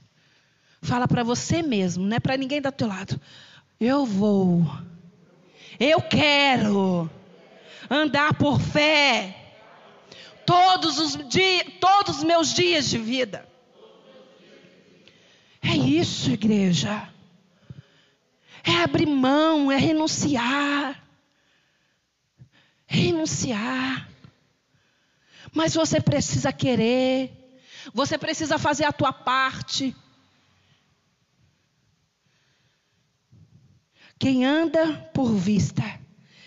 [0.83, 3.19] Fala para você mesmo, não é para ninguém do teu lado.
[3.79, 4.67] Eu vou.
[5.79, 7.09] Eu quero
[7.89, 9.35] andar por fé
[10.45, 13.49] todos os dias, todos os meus dias de vida.
[15.63, 17.09] É isso, igreja.
[18.65, 21.01] É abrir mão, é renunciar.
[22.87, 24.09] Renunciar.
[25.55, 27.31] Mas você precisa querer.
[27.95, 29.95] Você precisa fazer a tua parte.
[34.19, 35.83] Quem anda por vista,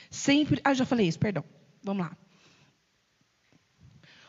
[0.10, 0.62] sempre.
[0.64, 1.44] Ah, já falei isso, perdão.
[1.84, 2.18] Vamos lá.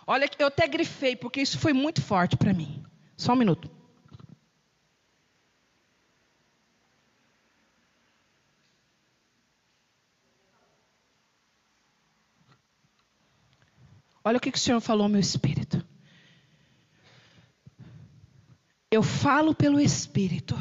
[0.07, 2.85] Olha, eu até grifei, porque isso foi muito forte para mim.
[3.16, 3.70] Só um minuto.
[14.27, 15.87] Olha o que, o Senhor falou meu espírito.
[18.90, 20.57] Eu falo pelo Espírito.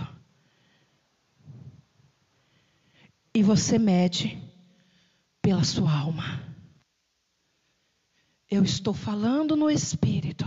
[3.36, 4.42] E você mede
[5.42, 6.42] pela sua alma.
[8.50, 10.46] Eu estou falando no espírito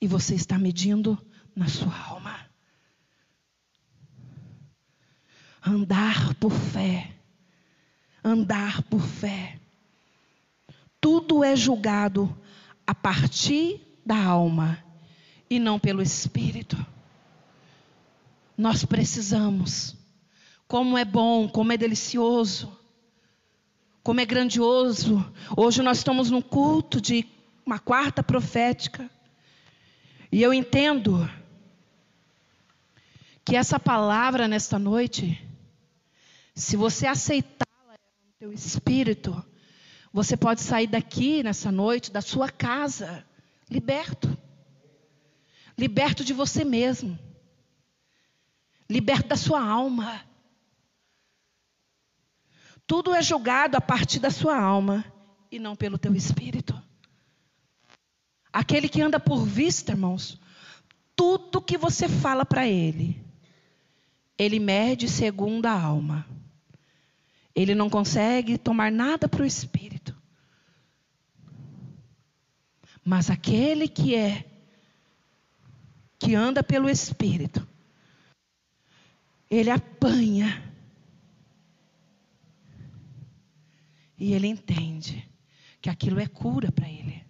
[0.00, 1.18] e você está medindo
[1.54, 2.48] na sua alma.
[5.62, 7.14] Andar por fé.
[8.24, 9.60] Andar por fé.
[10.98, 12.34] Tudo é julgado
[12.86, 14.82] a partir da alma
[15.50, 16.78] e não pelo espírito.
[18.56, 19.95] Nós precisamos
[20.68, 22.76] como é bom, como é delicioso,
[24.02, 25.24] como é grandioso.
[25.56, 27.26] Hoje nós estamos num culto de
[27.64, 29.10] uma quarta profética.
[30.30, 31.28] E eu entendo
[33.44, 35.40] que essa palavra nesta noite,
[36.54, 39.44] se você aceitá-la no teu espírito,
[40.12, 43.24] você pode sair daqui nessa noite, da sua casa,
[43.70, 44.36] liberto.
[45.78, 47.16] Liberto de você mesmo.
[48.88, 50.25] Liberto da sua alma.
[52.86, 55.04] Tudo é julgado a partir da sua alma
[55.50, 56.80] e não pelo teu espírito.
[58.52, 60.40] Aquele que anda por vista, irmãos,
[61.14, 63.22] tudo que você fala para ele,
[64.38, 66.26] ele mede segundo a alma.
[67.54, 70.14] Ele não consegue tomar nada para o espírito.
[73.04, 74.44] Mas aquele que é,
[76.18, 77.66] que anda pelo espírito,
[79.50, 80.65] ele apanha
[84.18, 85.28] E ele entende
[85.80, 87.24] que aquilo é cura para ele.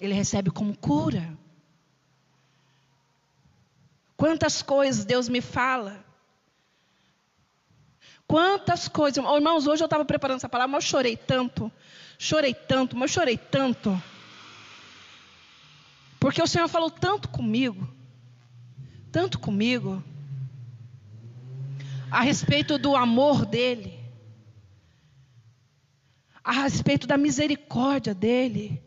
[0.00, 1.36] Ele recebe como cura.
[4.16, 6.04] Quantas coisas Deus me fala.
[8.26, 9.24] Quantas coisas.
[9.24, 11.70] Oh, irmãos, hoje eu estava preparando essa palavra, mas eu chorei tanto.
[12.18, 14.02] Chorei tanto, mas eu chorei tanto.
[16.18, 17.88] Porque o Senhor falou tanto comigo.
[19.12, 20.02] Tanto comigo.
[22.10, 23.95] A respeito do amor dEle.
[26.46, 28.80] A respeito da misericórdia dEle.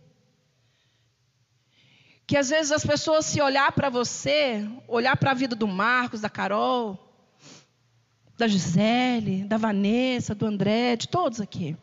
[2.25, 6.21] Que às vezes as pessoas se olhar para você, olhar para a vida do Marcos,
[6.21, 6.97] da Carol,
[8.37, 11.75] da Gisele, da Vanessa, do André, de todos aqui.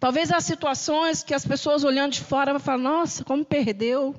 [0.00, 4.16] Talvez há situações que as pessoas olhando de fora vão falar: nossa, como perdeu.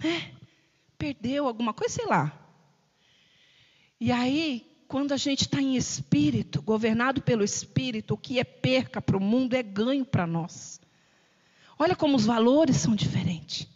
[0.00, 0.30] É,
[0.96, 2.32] perdeu alguma coisa, sei lá.
[4.00, 9.02] E aí, quando a gente está em espírito, governado pelo espírito, o que é perca
[9.02, 10.80] para o mundo é ganho para nós.
[11.78, 13.68] Olha como os valores são diferentes.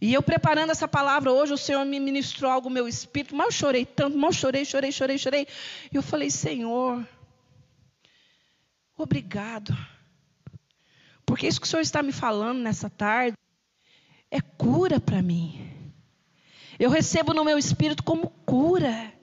[0.00, 3.52] E eu preparando essa palavra hoje, o Senhor me ministrou algo no meu espírito, eu
[3.52, 5.46] chorei tanto, eu chorei, chorei, chorei, chorei.
[5.92, 7.06] E eu falei, Senhor,
[8.96, 9.76] obrigado.
[11.26, 13.36] Porque isso que o Senhor está me falando nessa tarde
[14.30, 15.70] é cura para mim.
[16.78, 19.15] Eu recebo no meu espírito como cura.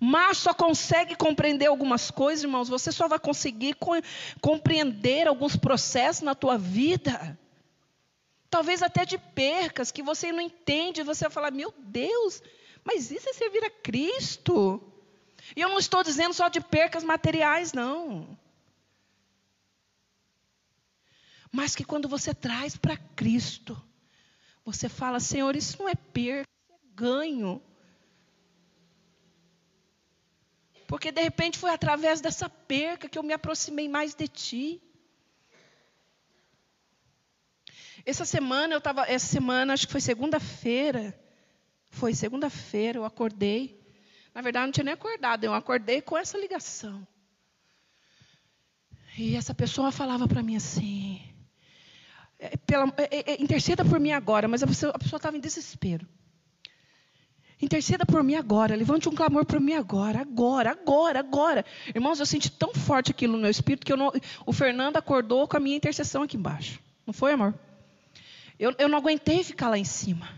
[0.00, 2.68] Mas só consegue compreender algumas coisas, irmãos.
[2.68, 3.76] Você só vai conseguir
[4.40, 7.38] compreender alguns processos na tua vida
[8.48, 12.42] Talvez até de percas que você não entende, você vai falar: meu Deus,
[12.84, 14.82] mas isso é servir a Cristo.
[15.54, 18.38] E eu não estou dizendo só de percas materiais, não.
[21.52, 23.80] Mas que quando você traz para Cristo,
[24.64, 27.62] você fala: Senhor, isso não é perca, isso é ganho.
[30.86, 34.82] Porque de repente foi através dessa perca que eu me aproximei mais de Ti.
[38.04, 41.18] Essa semana eu estava, essa semana acho que foi segunda-feira,
[41.90, 43.84] foi segunda-feira eu acordei.
[44.32, 47.06] Na verdade não tinha nem acordado, eu acordei com essa ligação.
[49.18, 51.20] E essa pessoa falava para mim assim,
[52.38, 56.06] é, pela, é, é, interceda por mim agora, mas a pessoa estava em desespero.
[57.60, 61.64] Interceda por mim agora, levante um clamor por mim agora, agora, agora, agora.
[61.94, 64.12] Irmãos, eu senti tão forte aquilo no meu espírito que não,
[64.44, 66.78] o Fernando acordou com a minha intercessão aqui embaixo.
[67.06, 67.54] Não foi, amor?
[68.58, 70.28] Eu, eu não aguentei ficar lá em cima.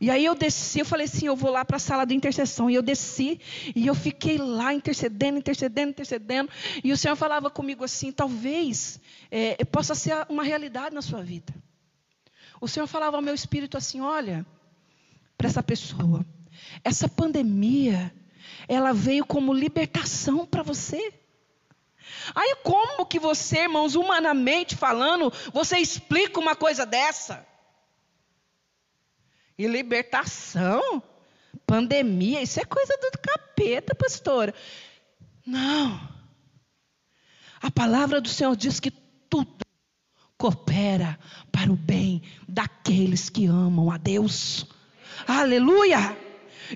[0.00, 2.70] E aí eu desci, eu falei assim, eu vou lá para a sala de intercessão.
[2.70, 3.38] E eu desci
[3.74, 6.48] e eu fiquei lá intercedendo, intercedendo, intercedendo.
[6.82, 8.98] E o Senhor falava comigo assim, talvez
[9.30, 11.52] é, possa ser uma realidade na sua vida.
[12.60, 14.46] O Senhor falava ao meu espírito assim, olha,
[15.40, 16.22] para essa pessoa,
[16.84, 18.14] essa pandemia,
[18.68, 21.14] ela veio como libertação para você.
[22.34, 27.46] Aí como que você, irmãos, humanamente falando, você explica uma coisa dessa?
[29.56, 31.02] E libertação,
[31.66, 34.54] pandemia, isso é coisa do capeta, pastora.
[35.46, 36.06] Não.
[37.62, 39.64] A palavra do Senhor diz que tudo
[40.36, 41.18] coopera
[41.50, 44.66] para o bem daqueles que amam a Deus.
[45.26, 46.16] Aleluia!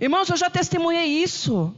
[0.01, 1.75] Irmãos, eu já testemunhei isso.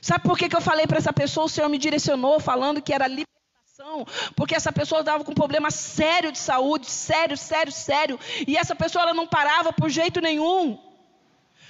[0.00, 1.46] Sabe por que, que eu falei para essa pessoa?
[1.46, 4.06] O Senhor me direcionou falando que era libertação.
[4.36, 8.18] Porque essa pessoa estava com um problema sério de saúde, sério, sério, sério.
[8.46, 10.78] E essa pessoa ela não parava por jeito nenhum.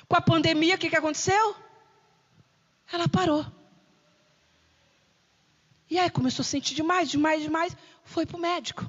[0.08, 1.56] Com a pandemia, o que, que aconteceu?
[2.92, 3.46] Ela parou.
[5.88, 7.76] E aí começou a sentir demais, demais, demais.
[8.04, 8.88] Foi para o médico.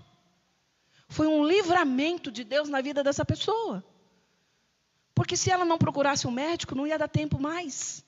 [1.10, 3.84] Foi um livramento de Deus na vida dessa pessoa.
[5.13, 8.04] Porque se ela não procurasse um médico, não ia dar tempo mais.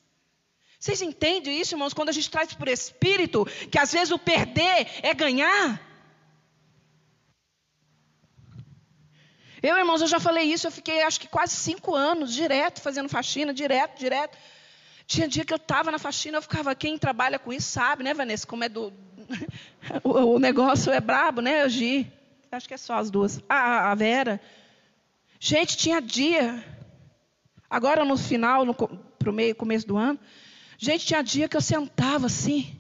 [0.80, 1.94] Vocês entendem isso, irmãos?
[1.94, 5.80] Quando a gente traz por espírito, que às vezes o perder é ganhar.
[9.62, 13.08] Eu, irmãos, eu já falei isso, eu fiquei acho que quase cinco anos direto fazendo
[13.08, 14.38] faxina, direto, direto.
[15.08, 18.14] Tinha dia que eu estava na faxina, eu ficava, quem trabalha com isso sabe, né,
[18.14, 18.46] Vanessa?
[18.46, 18.92] Como é do.
[20.04, 22.12] o, negócio é brabo, né, Gi?
[22.52, 23.42] Acho que é só as duas.
[23.48, 24.42] Ah, a Vera.
[25.40, 26.62] Gente, tinha dia.
[27.74, 30.20] Agora no final, no, pro meio, começo do ano,
[30.84, 32.78] Gente, tinha dia que eu sentava assim.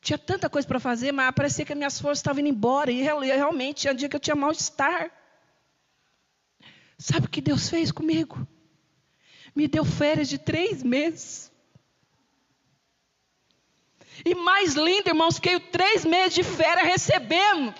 [0.00, 2.90] Tinha tanta coisa para fazer, mas parecia que as minhas forças estavam indo embora.
[2.90, 5.10] E realmente tinha dia que eu tinha mal-estar.
[6.98, 8.44] Sabe o que Deus fez comigo?
[9.54, 11.52] Me deu férias de três meses.
[14.24, 17.72] E mais lindo, irmãos, fiquei três meses de férias recebendo.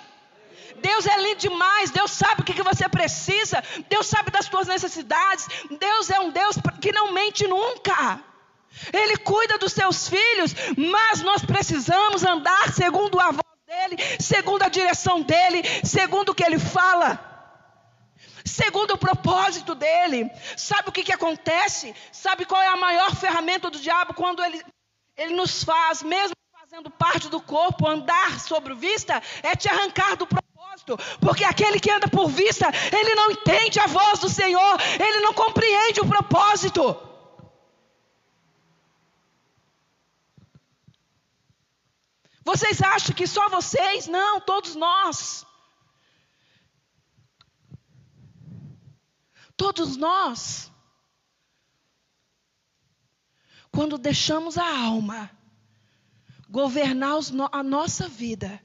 [0.80, 1.90] Deus é lindo demais.
[1.90, 3.62] Deus sabe o que, você precisa.
[3.88, 5.46] Deus sabe das suas necessidades.
[5.78, 8.20] Deus é um Deus que não mente nunca.
[8.92, 14.68] Ele cuida dos seus filhos, mas nós precisamos andar segundo a voz dele, segundo a
[14.68, 17.26] direção dele, segundo o que ele fala.
[18.44, 20.30] segundo o propósito dele.
[20.56, 21.94] Sabe o que, que acontece?
[22.10, 24.64] Sabe qual é a maior ferramenta do diabo quando ele,
[25.16, 26.34] ele nos faz, mesmo
[26.68, 29.22] fazendo parte do corpo, andar sobre vista?
[29.42, 30.98] É te arrancar do propósito.
[31.18, 35.32] Porque aquele que anda por vista, ele não entende a voz do Senhor, ele não
[35.32, 36.94] compreende o propósito.
[42.44, 44.06] Vocês acham que só vocês?
[44.06, 45.46] Não, todos nós.
[49.56, 50.70] Todos nós.
[53.70, 55.37] Quando deixamos a alma
[56.48, 57.18] governar
[57.52, 58.60] a nossa vida,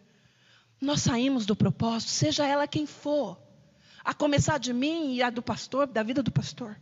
[0.80, 3.42] nós saímos do propósito, seja ela quem for,
[4.04, 6.78] a começar de mim e a do pastor, da vida do pastor.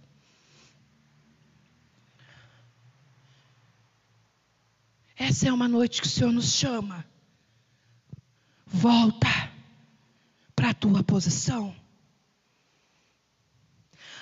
[5.16, 7.06] Essa é uma noite que o Senhor nos chama.
[8.66, 9.28] Volta
[10.56, 11.76] para a tua posição.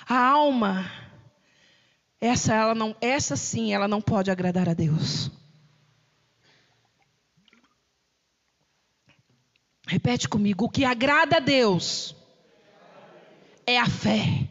[0.06, 0.90] A alma,
[2.20, 5.30] essa ela não, essa sim, ela não pode agradar a Deus.
[9.90, 12.14] Repete comigo, o que agrada a Deus
[13.66, 14.48] é a fé.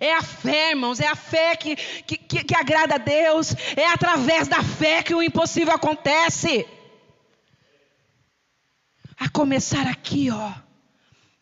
[0.00, 3.86] É a fé, irmãos, é a fé que, que, que, que agrada a Deus, é
[3.86, 6.66] através da fé que o impossível acontece.
[9.16, 10.52] A começar aqui, ó,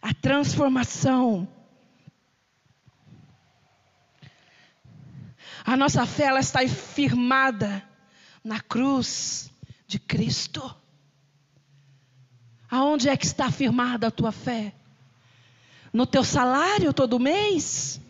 [0.03, 1.49] a transformação.
[5.65, 7.83] A nossa fé ela está firmada
[8.45, 9.51] na cruz
[9.87, 10.82] de Cristo.
[12.73, 14.75] Aonde é que está firmada a tua fé?
[15.93, 18.01] No teu salário todo mês?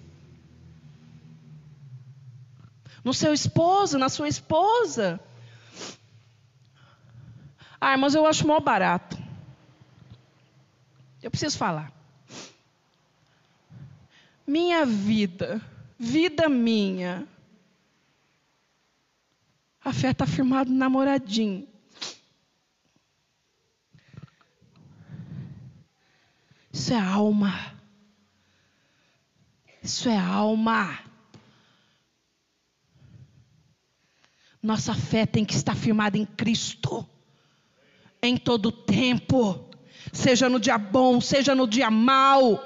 [3.04, 5.20] no seu esposo, na sua esposa.
[7.80, 9.18] Ah, mas eu acho mal barato.
[11.22, 11.92] Eu preciso falar.
[14.46, 15.60] Minha vida,
[15.98, 17.26] vida minha.
[19.84, 21.66] A fé está firmada no namoradinho.
[26.82, 27.76] Isso é alma.
[29.80, 30.98] Isso é alma.
[34.60, 37.08] Nossa fé tem que estar firmada em Cristo,
[38.20, 39.70] em todo tempo,
[40.12, 42.60] seja no dia bom, seja no dia mau.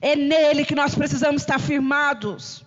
[0.00, 2.64] É nele que nós precisamos estar firmados.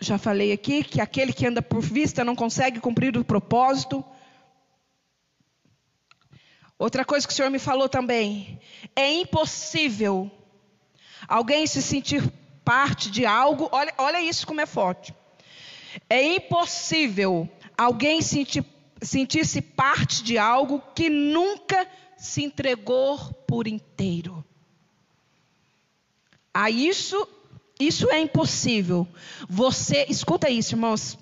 [0.00, 4.04] Já falei aqui que aquele que anda por vista não consegue cumprir o propósito.
[6.78, 8.60] Outra coisa que o Senhor me falou também:
[8.94, 10.30] é impossível
[11.28, 12.22] alguém se sentir
[12.64, 15.14] parte de algo, olha, olha isso como é forte.
[16.08, 18.64] É impossível alguém sentir,
[19.00, 24.44] sentir-se parte de algo que nunca se entregou por inteiro.
[26.52, 27.28] A isso,
[27.78, 29.06] isso é impossível.
[29.48, 31.18] Você, escuta isso, irmãos.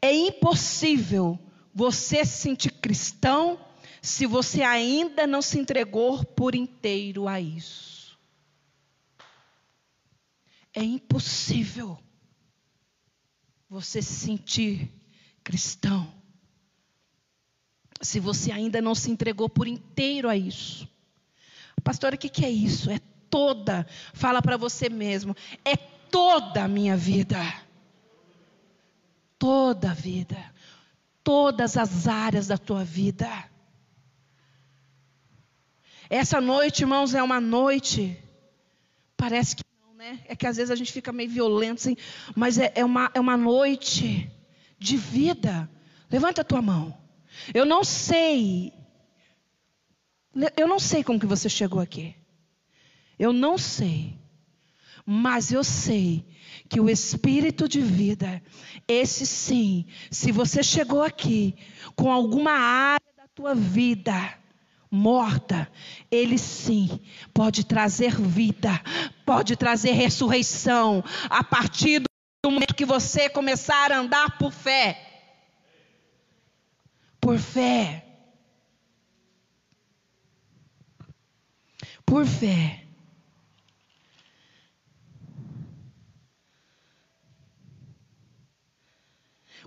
[0.00, 1.38] É impossível
[1.74, 3.58] você se sentir cristão
[4.02, 8.18] se você ainda não se entregou por inteiro a isso.
[10.74, 11.96] É impossível
[13.68, 14.90] você se sentir
[15.44, 16.12] cristão
[18.02, 20.88] se você ainda não se entregou por inteiro a isso.
[21.84, 22.90] Pastora, o que, é isso?
[22.90, 22.98] É
[23.30, 27.38] toda, fala para você mesmo, é toda a minha vida.
[29.38, 30.36] Toda a vida.
[31.22, 33.51] Todas as áreas da tua vida.
[36.14, 38.22] Essa noite, irmãos, é uma noite,
[39.16, 39.62] parece que
[39.96, 40.20] né?
[40.26, 41.96] É que às vezes a gente fica meio violento, assim,
[42.36, 44.30] mas é, é, uma, é uma noite
[44.78, 45.70] de vida.
[46.10, 46.94] Levanta a tua mão.
[47.54, 48.74] Eu não sei.
[50.54, 52.14] Eu não sei como que você chegou aqui.
[53.18, 54.18] Eu não sei.
[55.06, 56.26] Mas eu sei
[56.68, 58.42] que o espírito de vida,
[58.86, 61.54] esse sim, se você chegou aqui
[61.96, 64.41] com alguma área da tua vida,
[64.92, 65.66] morta,
[66.10, 67.00] ele sim
[67.32, 68.70] pode trazer vida,
[69.24, 75.08] pode trazer ressurreição a partir do momento que você começar a andar por fé.
[77.18, 78.04] Por fé.
[82.04, 82.84] Por fé.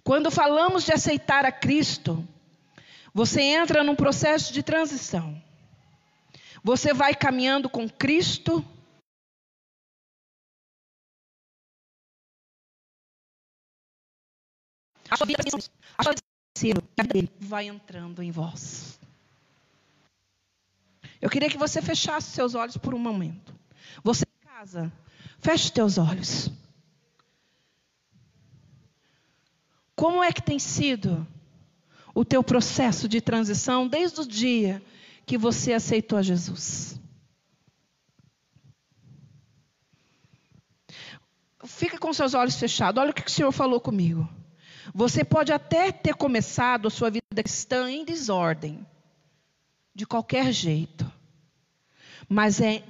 [0.03, 2.23] Quando falamos de aceitar a Cristo,
[3.15, 5.41] você entra num processo de transição.
[6.61, 8.61] Você vai caminhando com Cristo.
[15.09, 15.41] A sua vida,
[15.97, 16.13] a sua
[16.57, 18.99] vida dele vai entrando em vós.
[21.21, 23.55] Eu queria que você fechasse seus olhos por um momento.
[24.03, 24.91] Você em casa,
[25.39, 26.51] feche teus olhos.
[29.95, 31.25] Como é que tem sido
[32.15, 34.81] o teu processo de transição desde o dia
[35.25, 36.97] que você aceitou a Jesus?
[41.65, 43.01] Fica com seus olhos fechados.
[43.01, 44.27] Olha o que o Senhor falou comigo.
[44.93, 48.85] Você pode até ter começado a sua vida cristã em desordem,
[49.93, 51.11] de qualquer jeito.
[52.29, 52.83] Mas é,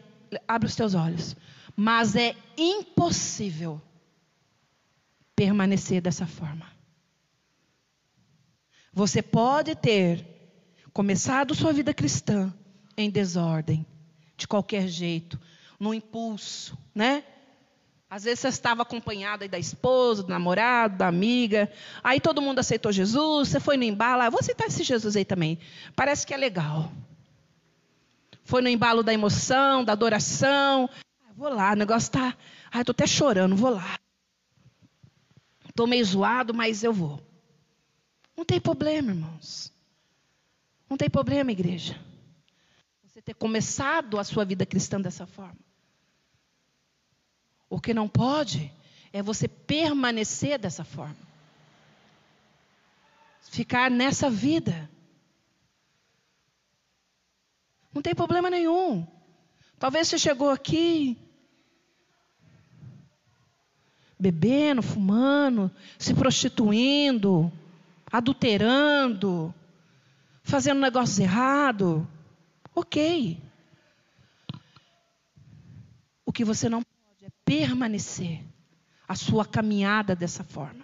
[0.47, 1.35] abre os teus olhos.
[1.75, 3.81] Mas é impossível
[5.35, 6.74] permanecer dessa forma.
[8.95, 10.25] Você pode ter
[10.93, 12.53] começado sua vida cristã
[12.95, 13.85] em desordem,
[14.37, 15.37] de qualquer jeito,
[15.77, 17.25] no impulso, né?
[18.09, 21.69] Às vezes você estava acompanhada da esposa, do namorado, da amiga.
[22.01, 24.21] Aí todo mundo aceitou Jesus, você foi no embalo.
[24.21, 25.59] Ah, vou aceitar esse Jesus aí também.
[25.93, 26.89] Parece que é legal.
[28.45, 30.89] Foi no embalo da emoção, da adoração.
[31.27, 32.33] Ah, vou lá, o negócio está.
[32.71, 33.99] Ah, estou até chorando, vou lá.
[35.67, 37.34] Estou meio zoado, mas eu vou.
[38.35, 39.71] Não tem problema, irmãos.
[40.89, 41.99] Não tem problema, igreja.
[43.03, 45.57] Você ter começado a sua vida cristã dessa forma.
[47.69, 48.71] O que não pode
[49.11, 51.15] é você permanecer dessa forma.
[53.41, 54.89] Ficar nessa vida.
[57.93, 59.07] Não tem problema nenhum.
[59.79, 61.17] Talvez você chegou aqui
[64.19, 67.51] bebendo, fumando, se prostituindo,
[68.11, 69.53] adulterando,
[70.43, 72.05] fazendo negócios errados.
[72.73, 73.41] Ok.
[76.25, 78.43] O que você não pode é permanecer
[79.07, 80.83] a sua caminhada dessa forma.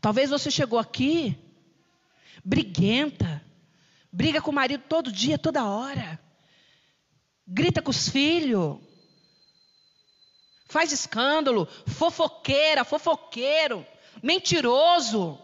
[0.00, 1.36] Talvez você chegou aqui
[2.44, 3.44] briguenta,
[4.12, 6.18] briga com o marido todo dia, toda hora,
[7.46, 8.78] grita com os filhos,
[10.68, 13.86] faz escândalo, fofoqueira, fofoqueiro,
[14.22, 15.38] mentiroso.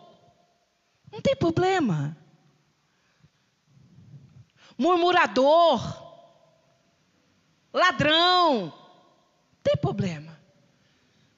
[1.13, 2.17] Não tem problema.
[4.77, 5.81] Murmurador,
[7.73, 8.73] ladrão, não
[9.63, 10.37] tem problema.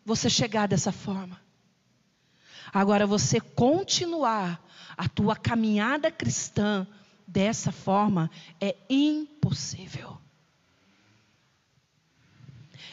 [0.05, 1.41] Você chegar dessa forma.
[2.73, 4.63] Agora você continuar
[4.97, 6.87] a tua caminhada cristã
[7.27, 8.31] dessa forma
[8.61, 10.19] é impossível.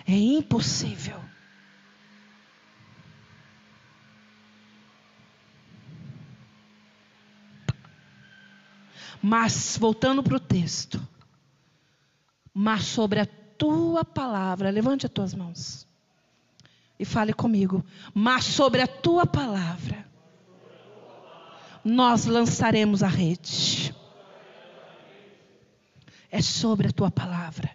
[0.05, 1.23] É impossível.
[9.25, 11.01] Mas, voltando para o texto,
[12.53, 15.87] mas sobre a tua palavra, levante as tuas mãos
[16.99, 20.05] e fale comigo, mas sobre a tua palavra,
[21.85, 23.95] nós lançaremos a rede.
[26.29, 27.71] É sobre a tua palavra.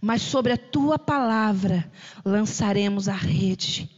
[0.00, 1.88] Mas sobre a tua palavra
[2.24, 3.88] lançaremos a rede.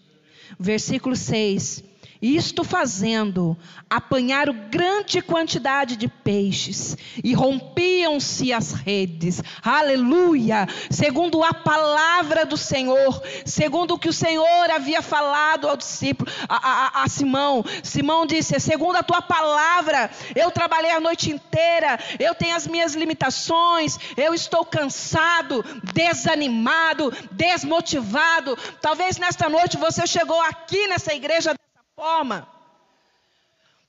[0.60, 1.91] Versículo 6
[2.22, 3.58] isto fazendo,
[3.90, 9.42] apanharam grande quantidade de peixes e rompiam-se as redes.
[9.60, 10.68] Aleluia!
[10.88, 17.00] Segundo a palavra do Senhor, segundo o que o Senhor havia falado ao discípulo, a,
[17.00, 17.64] a, a Simão.
[17.82, 22.94] Simão disse: segundo a tua palavra, eu trabalhei a noite inteira, eu tenho as minhas
[22.94, 28.56] limitações, eu estou cansado, desanimado, desmotivado.
[28.80, 31.54] Talvez nesta noite você chegou aqui nessa igreja
[31.94, 32.48] forma.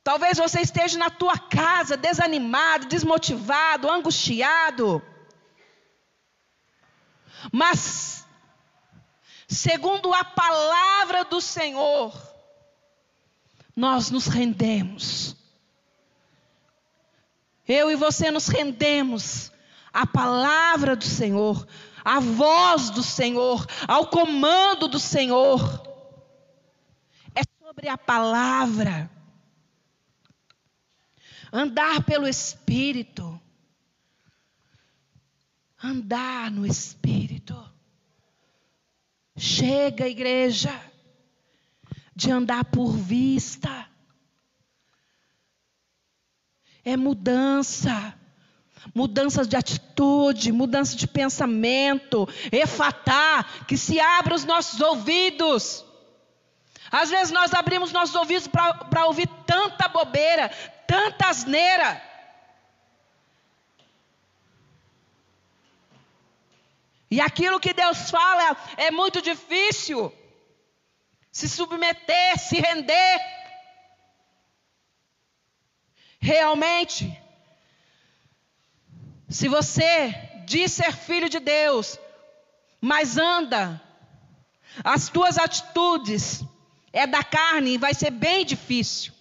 [0.04, 5.02] Talvez você esteja na tua casa desanimado, desmotivado, angustiado.
[7.52, 8.26] Mas,
[9.48, 12.14] segundo a palavra do Senhor,
[13.76, 15.36] nós nos rendemos.
[17.66, 19.52] Eu e você nos rendemos
[19.94, 21.66] à palavra do Senhor,
[22.04, 25.93] à voz do Senhor, ao comando do Senhor
[27.74, 29.10] sobre a palavra.
[31.52, 33.42] Andar pelo Espírito.
[35.82, 37.58] Andar no Espírito.
[39.36, 40.80] Chega, igreja,
[42.16, 43.90] de andar por vista.
[46.86, 48.20] É mudança.
[48.94, 55.86] Mudança de atitude, mudança de pensamento, efatar, que se abra os nossos ouvidos
[56.94, 60.50] às vezes nós abrimos nossos ouvidos para ouvir tanta bobeira,
[60.86, 62.00] tanta asneira.
[67.10, 70.14] E aquilo que Deus fala é muito difícil.
[71.32, 73.20] Se submeter, se render.
[76.20, 77.20] Realmente,
[79.28, 80.14] Se você
[80.46, 81.98] diz ser filho de Deus,
[82.80, 83.82] mas anda,
[84.84, 86.44] as tuas atitudes
[86.94, 89.12] é da carne, vai ser bem difícil.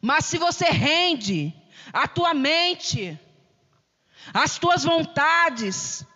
[0.00, 1.52] Mas se você rende
[1.92, 3.18] a tua mente,
[4.32, 6.06] as tuas vontades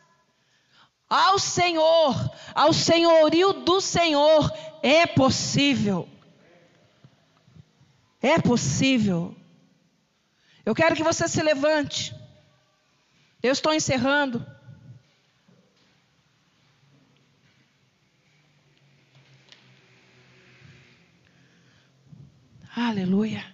[1.10, 2.14] ao Senhor,
[2.54, 4.50] ao senhorio do Senhor,
[4.82, 6.08] é possível.
[8.22, 9.36] É possível.
[10.64, 12.14] Eu quero que você se levante.
[13.42, 14.53] Eu estou encerrando.
[22.74, 23.44] Aleluia.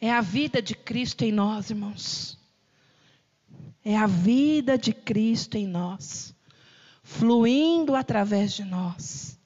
[0.00, 2.38] É a vida de Cristo em nós, irmãos.
[3.84, 6.34] É a vida de Cristo em nós,
[7.02, 9.38] fluindo através de nós.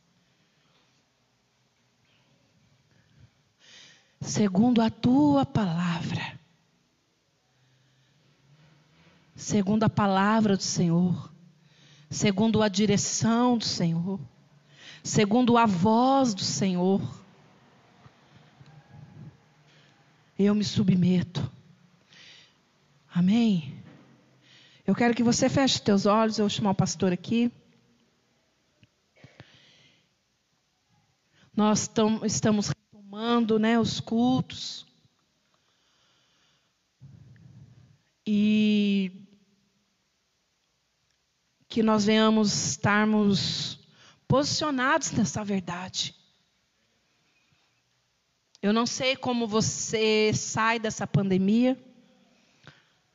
[4.21, 6.39] Segundo a tua palavra.
[9.35, 11.33] Segundo a palavra do Senhor.
[12.11, 14.21] Segundo a direção do Senhor.
[15.03, 17.01] Segundo a voz do Senhor
[20.39, 21.51] eu me submeto.
[23.13, 23.75] Amém?
[24.87, 27.51] Eu quero que você feche teus olhos, eu vou chamar o pastor aqui.
[31.55, 34.87] Nós tam, estamos retomando né, os cultos.
[38.25, 39.11] E
[41.69, 43.79] que nós venhamos estarmos
[44.29, 46.18] posicionados nessa verdade.
[48.61, 51.79] Eu não sei como você sai dessa pandemia.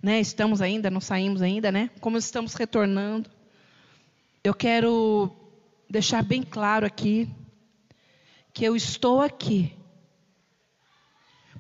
[0.02, 0.20] Né?
[0.20, 1.89] Estamos ainda, não saímos ainda, né?
[2.00, 3.30] Como estamos retornando.
[4.44, 5.32] Eu quero
[5.89, 7.30] deixar bem claro aqui
[8.54, 9.76] que eu estou aqui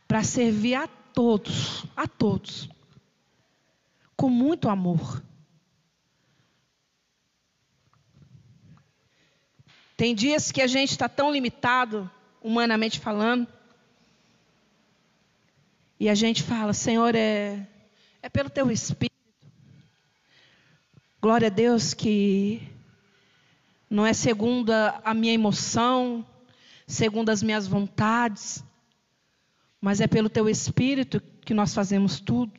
[0.07, 2.69] para servir a todos, a todos,
[4.15, 5.23] com muito amor.
[9.97, 12.09] Tem dias que a gente está tão limitado,
[12.41, 13.47] humanamente falando,
[16.03, 17.65] e a gente fala, Senhor, é,
[18.21, 19.15] é pelo teu Espírito.
[21.21, 22.61] Glória a Deus que
[23.89, 26.25] não é segundo a, minha emoção,
[26.85, 28.61] segundo as minhas vontades,
[29.79, 32.51] mas é pelo teu Espírito que nós fazemos tudo.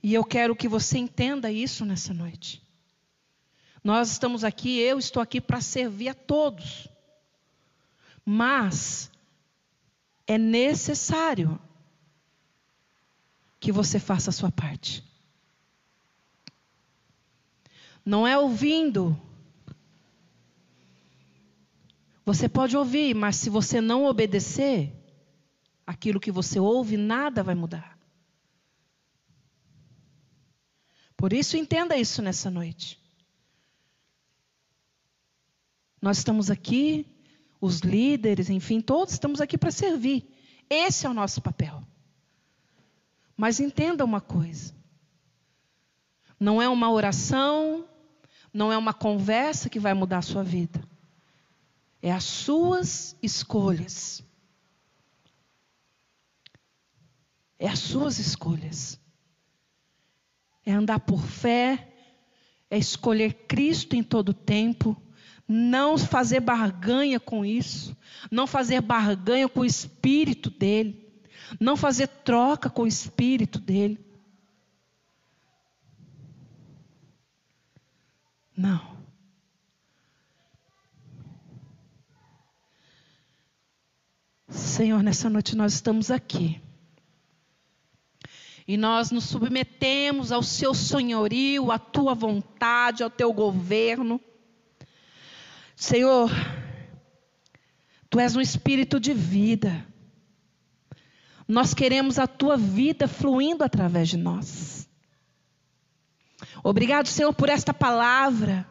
[0.00, 2.62] E eu quero que você entenda isso nessa noite.
[3.82, 6.86] Nós estamos aqui, eu estou aqui para servir a todos.
[8.24, 9.10] Mas
[10.24, 11.60] é necessário
[13.60, 15.04] que você faça a sua parte.
[18.04, 19.20] Não é ouvindo.
[22.24, 24.92] Você pode ouvir, mas se você não obedecer,
[25.86, 27.98] aquilo que você ouve, nada vai mudar.
[31.16, 32.98] Por isso, entenda isso nessa noite.
[36.00, 37.06] Nós estamos aqui,
[37.60, 40.26] os líderes, enfim, todos estamos aqui para servir.
[40.70, 41.59] Esse é o nosso papel.
[43.40, 44.74] Mas entenda uma coisa:
[46.38, 47.88] não é uma oração,
[48.52, 50.86] não é uma conversa que vai mudar a sua vida.
[52.02, 54.22] É as suas escolhas.
[57.58, 59.00] É as suas escolhas.
[60.62, 61.94] É andar por fé,
[62.68, 64.94] é escolher Cristo em todo tempo,
[65.48, 67.96] não fazer barganha com isso,
[68.30, 71.09] não fazer barganha com o espírito dele
[71.58, 73.98] não fazer troca com o espírito dele.
[78.56, 78.98] Não.
[84.48, 86.60] Senhor, nessa noite nós estamos aqui.
[88.66, 94.20] E nós nos submetemos ao seu senhorio, à tua vontade, ao teu governo.
[95.74, 96.30] Senhor,
[98.08, 99.89] tu és um espírito de vida.
[101.50, 104.88] Nós queremos a tua vida fluindo através de nós.
[106.62, 108.64] Obrigado, Senhor, por esta palavra.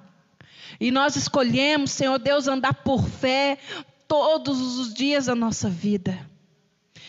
[0.80, 3.58] E nós escolhemos, Senhor Deus, andar por fé
[4.08, 6.26] todos os dias da nossa vida.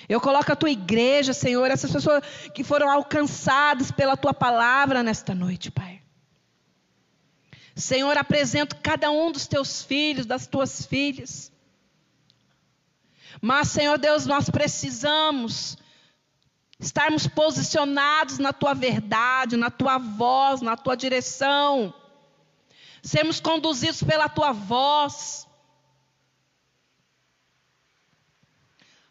[0.08, 5.36] Eu coloco a tua igreja, Senhor, essas pessoas que foram alcançadas pela tua palavra nesta
[5.36, 6.02] noite, Pai.
[7.76, 11.52] Senhor, apresento cada um dos teus filhos, das tuas filhas.
[13.40, 15.76] Mas, Senhor Deus, nós precisamos
[16.78, 21.92] estarmos posicionados na tua verdade, na tua voz, na tua direção.
[23.02, 25.46] Sermos conduzidos pela tua voz.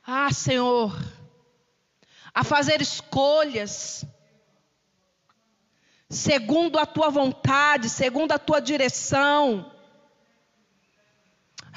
[0.06, 0.98] Ah, Senhor,
[2.34, 4.06] a fazer escolhas
[6.10, 9.72] segundo a tua vontade, segundo a tua direção.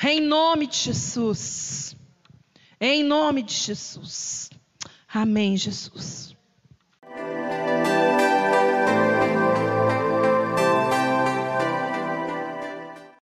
[0.03, 1.95] Em nome de Jesus.
[2.85, 4.51] Em nome de Jesus.
[5.15, 6.37] Amém, Jesus.